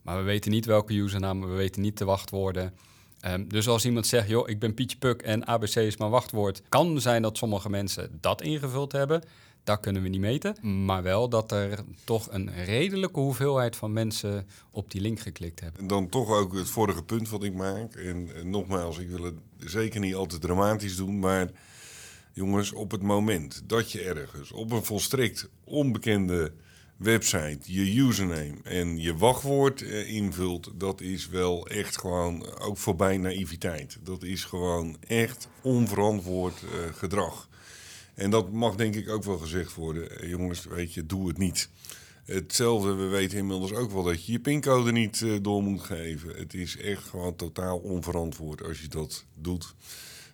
Maar 0.02 0.16
we 0.16 0.22
weten 0.22 0.50
niet 0.50 0.66
welke 0.66 0.94
username, 0.94 1.46
we 1.46 1.54
weten 1.54 1.82
niet 1.82 1.98
de 1.98 2.04
wachtwoorden. 2.04 2.74
Um, 3.26 3.48
dus 3.48 3.68
als 3.68 3.84
iemand 3.84 4.06
zegt, 4.06 4.28
joh, 4.28 4.48
ik 4.48 4.58
ben 4.58 4.74
Pietje 4.74 4.98
Puk 4.98 5.22
en 5.22 5.46
ABC 5.46 5.74
is 5.76 5.96
mijn 5.96 6.10
wachtwoord, 6.10 6.62
kan 6.68 7.00
zijn 7.00 7.22
dat 7.22 7.36
sommige 7.36 7.70
mensen 7.70 8.18
dat 8.20 8.42
ingevuld 8.42 8.92
hebben. 8.92 9.22
Dat 9.64 9.80
kunnen 9.80 10.02
we 10.02 10.08
niet 10.08 10.20
meten. 10.20 10.84
Maar 10.84 11.02
wel 11.02 11.28
dat 11.28 11.52
er 11.52 11.84
toch 12.04 12.28
een 12.30 12.64
redelijke 12.64 13.20
hoeveelheid 13.20 13.76
van 13.76 13.92
mensen 13.92 14.46
op 14.70 14.90
die 14.90 15.00
link 15.00 15.20
geklikt 15.20 15.60
hebben. 15.60 15.80
En 15.80 15.86
dan 15.86 16.08
toch 16.08 16.30
ook 16.30 16.54
het 16.54 16.68
vorige 16.68 17.02
punt 17.02 17.28
wat 17.28 17.44
ik 17.44 17.54
maak. 17.54 17.94
En, 17.94 18.34
en 18.34 18.50
nogmaals, 18.50 18.98
ik 18.98 19.08
wil 19.08 19.24
het 19.24 19.34
zeker 19.58 20.00
niet 20.00 20.14
altijd 20.14 20.40
dramatisch 20.40 20.96
doen, 20.96 21.18
maar 21.18 21.50
jongens, 22.32 22.72
op 22.72 22.90
het 22.90 23.02
moment 23.02 23.62
dat 23.66 23.92
je 23.92 24.00
ergens 24.00 24.52
op 24.52 24.70
een 24.70 24.84
volstrekt 24.84 25.48
onbekende 25.64 26.52
website 26.96 27.58
je 27.72 28.00
username 28.00 28.54
en 28.62 28.98
je 28.98 29.16
wachtwoord 29.16 29.82
eh, 29.82 30.14
invult, 30.14 30.70
dat 30.74 31.00
is 31.00 31.28
wel 31.28 31.68
echt 31.68 31.98
gewoon 31.98 32.58
ook 32.58 32.76
voorbij 32.76 33.16
naïviteit. 33.16 33.98
Dat 34.02 34.22
is 34.22 34.44
gewoon 34.44 34.96
echt 35.06 35.48
onverantwoord 35.62 36.62
uh, 36.62 36.94
gedrag. 36.94 37.48
En 38.14 38.30
dat 38.30 38.52
mag 38.52 38.74
denk 38.74 38.94
ik 38.94 39.08
ook 39.08 39.24
wel 39.24 39.38
gezegd 39.38 39.74
worden. 39.74 40.20
Eh, 40.20 40.28
jongens, 40.28 40.64
weet 40.64 40.94
je, 40.94 41.06
doe 41.06 41.28
het 41.28 41.38
niet. 41.38 41.68
Hetzelfde, 42.24 42.94
we 42.94 43.06
weten 43.06 43.38
inmiddels 43.38 43.72
ook 43.72 43.90
wel 43.90 44.02
dat 44.02 44.26
je 44.26 44.32
je 44.32 44.40
pincode 44.40 44.92
niet 44.92 45.24
door 45.42 45.62
moet 45.62 45.82
geven. 45.82 46.36
Het 46.36 46.54
is 46.54 46.76
echt 46.76 47.04
gewoon 47.04 47.36
totaal 47.36 47.78
onverantwoord 47.78 48.62
als 48.62 48.80
je 48.80 48.88
dat 48.88 49.24
doet. 49.34 49.74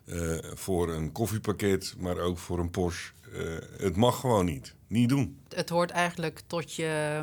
Uh, 0.08 0.38
voor 0.54 0.92
een 0.92 1.12
koffiepakket, 1.12 1.94
maar 1.98 2.18
ook 2.18 2.38
voor 2.38 2.58
een 2.58 2.70
Porsche. 2.70 3.12
Uh, 3.32 3.56
het 3.76 3.96
mag 3.96 4.20
gewoon 4.20 4.44
niet. 4.44 4.74
Niet 4.86 5.08
doen. 5.08 5.38
Het 5.48 5.68
hoort 5.68 5.90
eigenlijk 5.90 6.40
tot 6.46 6.74
je 6.74 7.20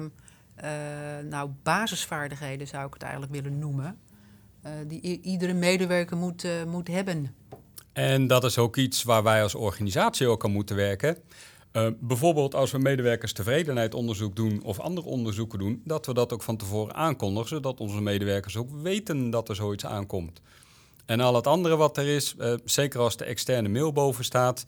uh, 0.63 1.29
nou, 1.29 1.49
basisvaardigheden, 1.63 2.67
zou 2.67 2.87
ik 2.87 2.93
het 2.93 3.03
eigenlijk 3.03 3.31
willen 3.31 3.59
noemen. 3.59 3.97
die 4.87 5.21
iedere 5.21 5.53
medewerker 5.53 6.17
moet, 6.17 6.47
moet 6.67 6.87
hebben. 6.87 7.35
En 7.93 8.27
dat 8.27 8.43
is 8.43 8.57
ook 8.57 8.75
iets 8.75 9.03
waar 9.03 9.23
wij 9.23 9.43
als 9.43 9.55
organisatie 9.55 10.27
ook 10.27 10.43
aan 10.45 10.51
moeten 10.51 10.75
werken. 10.75 11.17
Uh, 11.75 11.87
bijvoorbeeld 11.99 12.55
als 12.55 12.71
we 12.71 12.77
medewerkers 12.77 13.33
tevredenheid 13.33 13.91
doen 14.33 14.63
of 14.63 14.79
andere 14.79 15.07
onderzoeken 15.07 15.59
doen, 15.59 15.81
dat 15.85 16.05
we 16.05 16.13
dat 16.13 16.33
ook 16.33 16.41
van 16.41 16.57
tevoren 16.57 16.95
aankondigen, 16.95 17.47
zodat 17.47 17.79
onze 17.79 18.01
medewerkers 18.01 18.57
ook 18.57 18.69
weten 18.81 19.29
dat 19.29 19.49
er 19.49 19.55
zoiets 19.55 19.85
aankomt. 19.85 20.41
En 21.05 21.19
al 21.19 21.35
het 21.35 21.47
andere 21.47 21.75
wat 21.75 21.97
er 21.97 22.07
is, 22.07 22.35
uh, 22.39 22.53
zeker 22.65 22.99
als 22.99 23.17
de 23.17 23.25
externe 23.25 23.69
mail 23.69 23.91
boven 23.91 24.23
staat, 24.23 24.65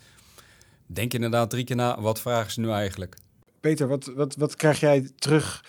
denk 0.86 1.14
inderdaad 1.14 1.50
drie 1.50 1.64
keer 1.64 1.76
na, 1.76 2.02
wat 2.02 2.22
vragen 2.22 2.52
ze 2.52 2.60
nu 2.60 2.70
eigenlijk? 2.70 3.16
Peter, 3.60 3.88
wat, 3.88 4.12
wat, 4.16 4.36
wat 4.36 4.56
krijg 4.56 4.80
jij 4.80 5.10
terug? 5.18 5.64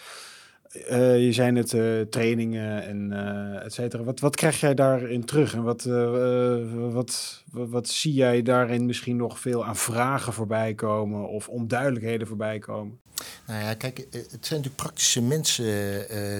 Uh, 0.90 1.24
je 1.24 1.32
zijn 1.32 1.56
het 1.56 1.72
uh, 1.72 2.00
trainingen 2.00 2.82
en 2.82 3.10
uh, 3.12 3.64
et 3.64 3.72
cetera. 3.72 4.02
Wat, 4.02 4.20
wat 4.20 4.36
krijg 4.36 4.60
jij 4.60 4.74
daarin 4.74 5.24
terug? 5.24 5.54
En 5.54 5.62
wat, 5.62 5.84
wat, 5.84 7.42
wat, 7.50 7.68
wat, 7.70 7.88
zie 7.88 8.12
jij 8.12 8.42
daarin 8.42 8.86
misschien 8.86 9.16
nog 9.16 9.40
veel 9.40 9.64
aan 9.64 9.76
vragen 9.76 10.32
voorbij 10.32 10.74
komen 10.74 11.28
of 11.28 11.48
onduidelijkheden 11.48 12.26
voorbij 12.26 12.58
komen? 12.58 13.00
Nou 13.48 13.62
ja, 13.62 13.74
kijk, 13.74 13.98
het 14.10 14.26
zijn 14.30 14.38
natuurlijk 14.40 14.76
praktische 14.76 15.22
mensen. 15.22 15.64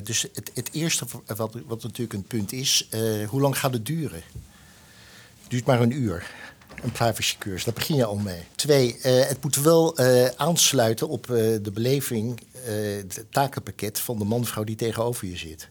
dus 0.04 0.22
het, 0.22 0.50
het 0.54 0.68
eerste 0.72 1.04
wat, 1.26 1.56
wat 1.66 1.82
natuurlijk 1.82 2.12
een 2.12 2.26
punt 2.26 2.52
is, 2.52 2.88
hoe 3.28 3.40
lang 3.40 3.58
gaat 3.58 3.72
het 3.72 3.86
duren? 3.86 4.22
Het 5.40 5.50
duurt 5.50 5.66
maar 5.66 5.80
een 5.80 5.92
uur 5.92 6.30
een 6.82 6.92
privacycursus. 6.92 7.64
Daar 7.64 7.74
begin 7.74 7.96
je 7.96 8.04
al 8.04 8.16
mee. 8.16 8.42
Twee, 8.54 8.96
het 9.02 9.42
moet 9.42 9.56
wel 9.56 9.98
aansluiten 10.36 11.08
op 11.08 11.26
de 11.62 11.70
beleving, 11.72 12.40
het 13.04 13.24
takenpakket 13.30 14.00
van 14.00 14.18
de 14.18 14.24
man-vrouw 14.24 14.64
die 14.64 14.76
tegenover 14.76 15.26
je 15.26 15.36
zit. 15.36 15.68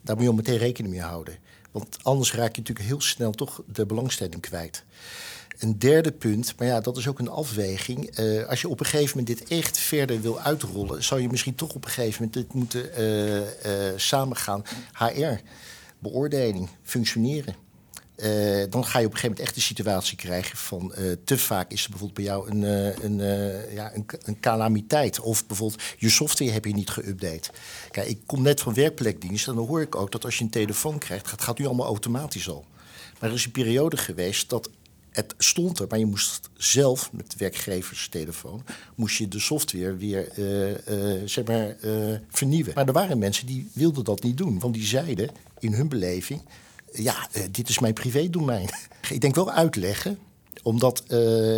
Daar 0.00 0.14
moet 0.14 0.24
je 0.24 0.30
al 0.30 0.36
meteen 0.36 0.58
rekening 0.58 0.94
mee 0.94 1.02
houden. 1.02 1.38
Want 1.70 1.96
anders 2.02 2.32
raak 2.32 2.54
je 2.54 2.60
natuurlijk 2.60 2.88
heel 2.88 3.00
snel 3.00 3.32
toch 3.32 3.62
de 3.66 3.86
belangstelling 3.86 4.40
kwijt. 4.40 4.84
Een 5.58 5.78
derde 5.78 6.12
punt, 6.12 6.54
maar 6.58 6.66
ja, 6.66 6.80
dat 6.80 6.96
is 6.96 7.08
ook 7.08 7.18
een 7.18 7.28
afweging. 7.28 8.18
Uh, 8.18 8.46
als 8.46 8.60
je 8.60 8.68
op 8.68 8.80
een 8.80 8.86
gegeven 8.86 9.18
moment 9.18 9.38
dit 9.38 9.48
echt 9.48 9.78
verder 9.78 10.20
wil 10.20 10.40
uitrollen, 10.40 11.04
zou 11.04 11.20
je 11.20 11.28
misschien 11.28 11.54
toch 11.54 11.74
op 11.74 11.84
een 11.84 11.90
gegeven 11.90 12.24
moment 12.24 12.32
dit 12.32 12.52
moeten 12.52 13.00
uh, 13.00 13.36
uh, 13.36 13.44
samengaan. 13.96 14.62
HR, 14.92 15.40
beoordeling, 15.98 16.68
functioneren. 16.82 17.54
Dan 18.70 18.84
ga 18.84 18.98
je 18.98 19.06
op 19.06 19.12
een 19.12 19.18
gegeven 19.18 19.22
moment 19.22 19.40
echt 19.40 19.54
de 19.54 19.60
situatie 19.60 20.16
krijgen 20.16 20.58
van 20.58 20.94
te 21.24 21.38
vaak 21.38 21.70
is 21.70 21.84
er 21.84 21.90
bijvoorbeeld 21.90 22.18
bij 22.18 22.34
jou 22.34 22.50
een, 22.50 22.62
een, 23.04 23.16
ja, 23.74 23.94
een, 23.94 24.06
een, 24.22 24.40
calamiteit. 24.40 25.20
Of 25.20 25.46
bijvoorbeeld 25.46 25.82
je 25.98 26.10
software 26.10 26.50
heb 26.50 26.64
je 26.64 26.74
niet 26.74 26.90
geüpdate. 26.90 27.50
Kijk, 27.90 28.08
ik 28.08 28.20
kom 28.26 28.42
net 28.42 28.60
van 28.60 28.74
werkplekdienst 28.74 29.48
en 29.48 29.54
dan 29.54 29.66
hoor 29.66 29.80
ik 29.80 29.96
ook 29.96 30.12
dat 30.12 30.24
als 30.24 30.38
je 30.38 30.44
een 30.44 30.50
telefoon 30.50 30.98
krijgt, 30.98 31.30
het 31.30 31.42
gaat 31.42 31.58
nu 31.58 31.66
allemaal 31.66 31.86
automatisch 31.86 32.48
al. 32.48 32.64
Maar 33.20 33.28
er 33.28 33.36
is 33.36 33.44
een 33.44 33.50
periode 33.50 33.96
geweest 33.96 34.50
dat 34.50 34.70
het 35.14 35.34
stond 35.38 35.78
er, 35.78 35.86
maar 35.88 35.98
je 35.98 36.06
moest 36.06 36.50
zelf 36.56 37.12
met 37.12 37.30
de 37.30 37.36
werkgeverstelefoon 37.38 38.62
moest 38.94 39.16
je 39.16 39.28
de 39.28 39.40
software 39.40 39.96
weer 39.96 40.32
zeg 41.24 41.44
maar, 41.44 41.76
vernieuwen. 42.28 42.74
Maar 42.74 42.86
er 42.86 42.92
waren 42.92 43.18
mensen 43.18 43.46
die 43.46 43.70
wilden 43.72 44.04
dat 44.04 44.22
niet 44.22 44.36
doen, 44.36 44.58
want 44.58 44.74
die 44.74 44.84
zeiden 44.84 45.30
in 45.58 45.72
hun 45.72 45.88
beleving 45.88 46.40
ja, 47.02 47.28
dit 47.50 47.68
is 47.68 47.78
mijn 47.78 47.92
privédomein. 47.92 48.68
ik 49.10 49.20
denk 49.20 49.34
wel 49.34 49.50
uitleggen, 49.50 50.18
omdat 50.62 51.04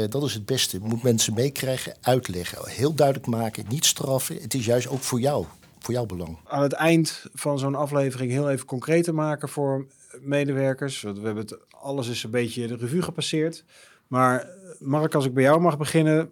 dat 0.09 0.23
is 0.23 0.35
het 0.35 0.47
beste. 0.47 0.79
Je 0.79 0.89
moet 0.89 1.03
mensen 1.03 1.35
meekrijgen, 1.35 1.95
uitleggen. 2.01 2.69
Heel 2.69 2.95
duidelijk 2.95 3.27
maken, 3.27 3.65
niet 3.69 3.85
straffen. 3.85 4.37
Het 4.41 4.55
is 4.55 4.65
juist 4.65 4.89
ook 4.89 5.03
voor 5.03 5.21
jou, 5.21 5.45
voor 5.79 5.95
jouw 5.95 6.07
belang. 6.07 6.37
Aan 6.45 6.63
het 6.63 6.73
eind 6.73 7.25
van 7.35 7.59
zo'n 7.59 7.75
aflevering 7.75 8.31
heel 8.31 8.51
even 8.51 8.67
concreet 8.67 9.05
te 9.05 9.13
maken 9.13 9.49
voor 9.49 9.87
medewerkers. 10.21 11.03
We 11.03 11.09
hebben 11.09 11.37
het, 11.37 11.59
alles 11.71 12.09
is 12.09 12.23
een 12.23 12.31
beetje 12.31 12.67
de 12.67 12.77
revue 12.77 13.03
gepasseerd. 13.03 13.65
Maar 14.07 14.49
Mark, 14.79 15.15
als 15.15 15.25
ik 15.25 15.35
bij 15.35 15.43
jou 15.43 15.61
mag 15.61 15.79
beginnen, 15.79 16.31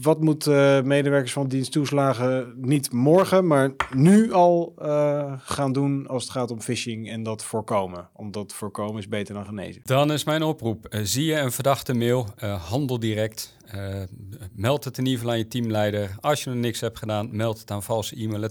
wat 0.00 0.20
moeten 0.20 0.86
medewerkers 0.86 1.32
van 1.32 1.48
diensttoeslagen 1.48 2.52
niet 2.56 2.92
morgen, 2.92 3.46
maar 3.46 3.70
nu 3.94 4.32
al 4.32 4.74
uh, 4.78 5.32
gaan 5.38 5.72
doen 5.72 6.06
als 6.06 6.22
het 6.22 6.32
gaat 6.32 6.50
om 6.50 6.60
phishing 6.60 7.10
en 7.10 7.22
dat 7.22 7.44
voorkomen? 7.44 8.08
Omdat 8.12 8.52
voorkomen 8.52 8.98
is 8.98 9.08
beter 9.08 9.34
dan 9.34 9.44
genezen. 9.44 9.80
Dan 9.84 10.12
is 10.12 10.24
mijn 10.24 10.42
oproep: 10.42 10.86
zie 11.02 11.24
je 11.24 11.38
een 11.38 11.52
verdachte 11.52 11.94
mail, 11.94 12.26
handel 12.68 12.98
direct. 12.98 13.56
meld 14.52 14.84
het 14.84 14.98
in 14.98 15.04
ieder 15.04 15.18
geval 15.18 15.34
aan 15.34 15.40
je 15.40 15.48
teamleider. 15.48 16.16
Als 16.20 16.44
je 16.44 16.50
nog 16.50 16.58
niks 16.58 16.80
hebt 16.80 16.98
gedaan, 16.98 17.36
meld 17.36 17.60
het 17.60 17.70
aan 17.70 17.82
valse 17.82 18.16
e-mail 18.16 18.42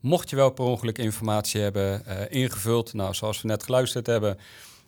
Mocht 0.00 0.30
je 0.30 0.36
wel 0.36 0.50
per 0.50 0.64
ongeluk 0.64 0.98
informatie 0.98 1.60
hebben 1.60 2.02
ingevuld, 2.30 2.92
nou, 2.92 3.14
zoals 3.14 3.42
we 3.42 3.48
net 3.48 3.62
geluisterd 3.62 4.06
hebben, 4.06 4.38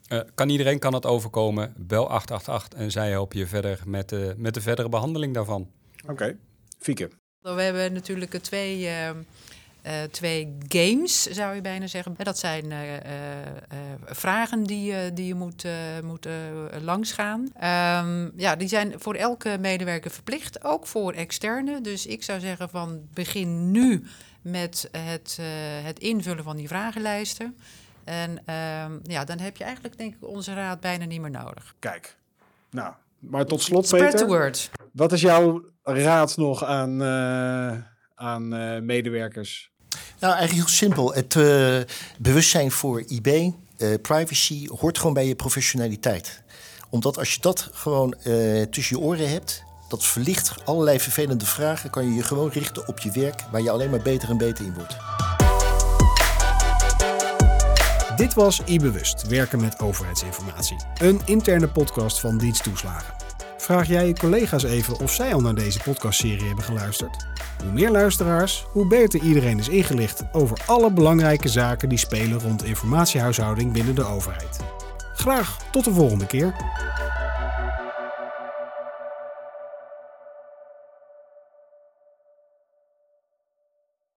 uh, 0.09 0.21
kan 0.35 0.49
iedereen 0.49 0.79
kan 0.79 0.95
het 0.95 1.07
overkomen. 1.07 1.75
Bel 1.77 2.09
888 2.09 2.79
en 2.79 2.91
zij 2.91 3.11
helpen 3.11 3.39
je 3.39 3.47
verder 3.47 3.81
met 3.87 4.09
de, 4.09 4.35
met 4.37 4.55
de 4.55 4.61
verdere 4.61 4.89
behandeling 4.89 5.35
daarvan. 5.35 5.71
Oké, 6.03 6.13
okay. 6.13 6.37
Fieke. 6.79 7.11
We 7.41 7.63
hebben 7.63 7.93
natuurlijk 7.93 8.39
twee, 8.39 8.81
uh, 8.81 9.09
uh, 9.09 9.93
twee 10.11 10.57
games, 10.69 11.23
zou 11.23 11.55
je 11.55 11.61
bijna 11.61 11.87
zeggen. 11.87 12.15
Dat 12.19 12.39
zijn 12.39 12.73
vragen 14.05 14.65
die, 14.65 15.13
die 15.13 15.27
je 15.27 15.35
moet, 15.35 15.65
moet 16.03 16.29
langsgaan. 16.81 17.41
Um, 17.41 18.33
ja, 18.37 18.57
die 18.57 18.69
zijn 18.69 18.95
voor 18.97 19.15
elke 19.15 19.57
medewerker 19.61 20.11
verplicht, 20.11 20.65
ook 20.65 20.87
voor 20.87 21.13
externe. 21.13 21.81
Dus 21.81 22.07
ik 22.07 22.23
zou 22.23 22.41
zeggen 22.41 22.69
van 22.69 23.09
begin 23.13 23.71
nu 23.71 24.05
met 24.51 24.89
het, 24.93 25.39
het 25.83 25.99
invullen 25.99 26.45
van 26.45 26.57
die 26.57 26.69
vragenlijsten. 26.69 27.57
En 28.05 28.43
ehm, 28.45 28.99
ja, 29.03 29.25
dan 29.25 29.39
heb 29.39 29.57
je 29.57 29.65
eigenlijk 29.65 29.99
denk 29.99 30.15
ik 30.15 30.29
onze 30.29 30.55
raad 30.55 30.81
bijna 30.81 31.05
niet 31.05 31.21
meer 31.21 31.31
nodig. 31.31 31.75
Kijk, 31.79 32.17
nou, 32.71 32.93
maar 33.19 33.45
tot 33.45 33.63
slot 33.63 33.87
Spread 33.87 34.05
Peter. 34.05 34.19
the 34.19 34.27
word. 34.27 34.71
Wat 34.93 35.13
is 35.13 35.21
jouw 35.21 35.65
raad 35.83 36.37
nog 36.37 36.65
aan, 36.65 37.03
uh, 37.03 37.77
aan 38.15 38.55
uh, 38.55 38.81
medewerkers? 38.81 39.71
Nou, 40.21 40.35
eigenlijk 40.35 40.53
heel 40.53 40.77
simpel. 40.77 41.15
Het 41.15 41.35
uh, 41.35 41.79
bewustzijn 42.19 42.71
voor 42.71 43.03
IB, 43.07 43.51
privacy, 44.03 44.67
hoort 44.67 44.99
gewoon 44.99 45.13
bij 45.13 45.27
je 45.27 45.35
professionaliteit. 45.35 46.43
Omdat 46.91 47.19
als 47.19 47.35
je 47.35 47.41
dat 47.41 47.71
gewoon 47.73 48.15
tussen 48.71 48.97
je 48.97 48.99
oren 48.99 49.31
hebt, 49.31 49.65
dat 49.89 50.05
verlicht 50.05 50.55
allerlei 50.65 51.01
vervelende 51.01 51.47
vragen, 51.47 51.91
kan 51.91 52.05
je 52.05 52.15
je 52.15 52.23
gewoon 52.23 52.51
richten 52.51 52.89
op 52.89 52.99
je 52.99 53.11
werk, 53.11 53.45
waar 53.51 53.63
je 53.63 53.71
alleen 53.71 53.91
maar 53.91 54.03
beter 54.03 54.31
en 54.31 54.37
beter 54.39 54.65
in 54.65 54.75
wordt. 54.75 54.97
Dit 58.17 58.35
was 58.35 58.63
e-bewust, 58.67 59.27
werken 59.27 59.61
met 59.61 59.81
overheidsinformatie. 59.81 60.77
Een 61.01 61.21
interne 61.25 61.69
podcast 61.69 62.21
van 62.21 62.39
Diensttoeslagen. 62.39 63.15
Vraag 63.57 63.89
jij 63.89 64.07
je 64.07 64.15
collega's 64.15 64.63
even 64.63 65.01
of 65.01 65.13
zij 65.13 65.35
al 65.35 65.41
naar 65.41 65.55
deze 65.55 65.79
podcastserie 65.79 66.47
hebben 66.47 66.65
geluisterd? 66.65 67.27
Hoe 67.63 67.73
meer 67.73 67.91
luisteraars, 67.91 68.67
hoe 68.73 68.87
beter 68.87 69.21
iedereen 69.21 69.59
is 69.59 69.69
ingelicht 69.69 70.23
over 70.33 70.59
alle 70.67 70.93
belangrijke 70.93 71.49
zaken 71.49 71.89
die 71.89 71.99
spelen 71.99 72.41
rond 72.41 72.65
informatiehuishouding 72.65 73.73
binnen 73.73 73.95
de 73.95 74.05
overheid. 74.05 74.61
Graag 75.15 75.57
tot 75.71 75.85
de 75.85 75.93
volgende 75.93 76.27
keer. 76.27 76.55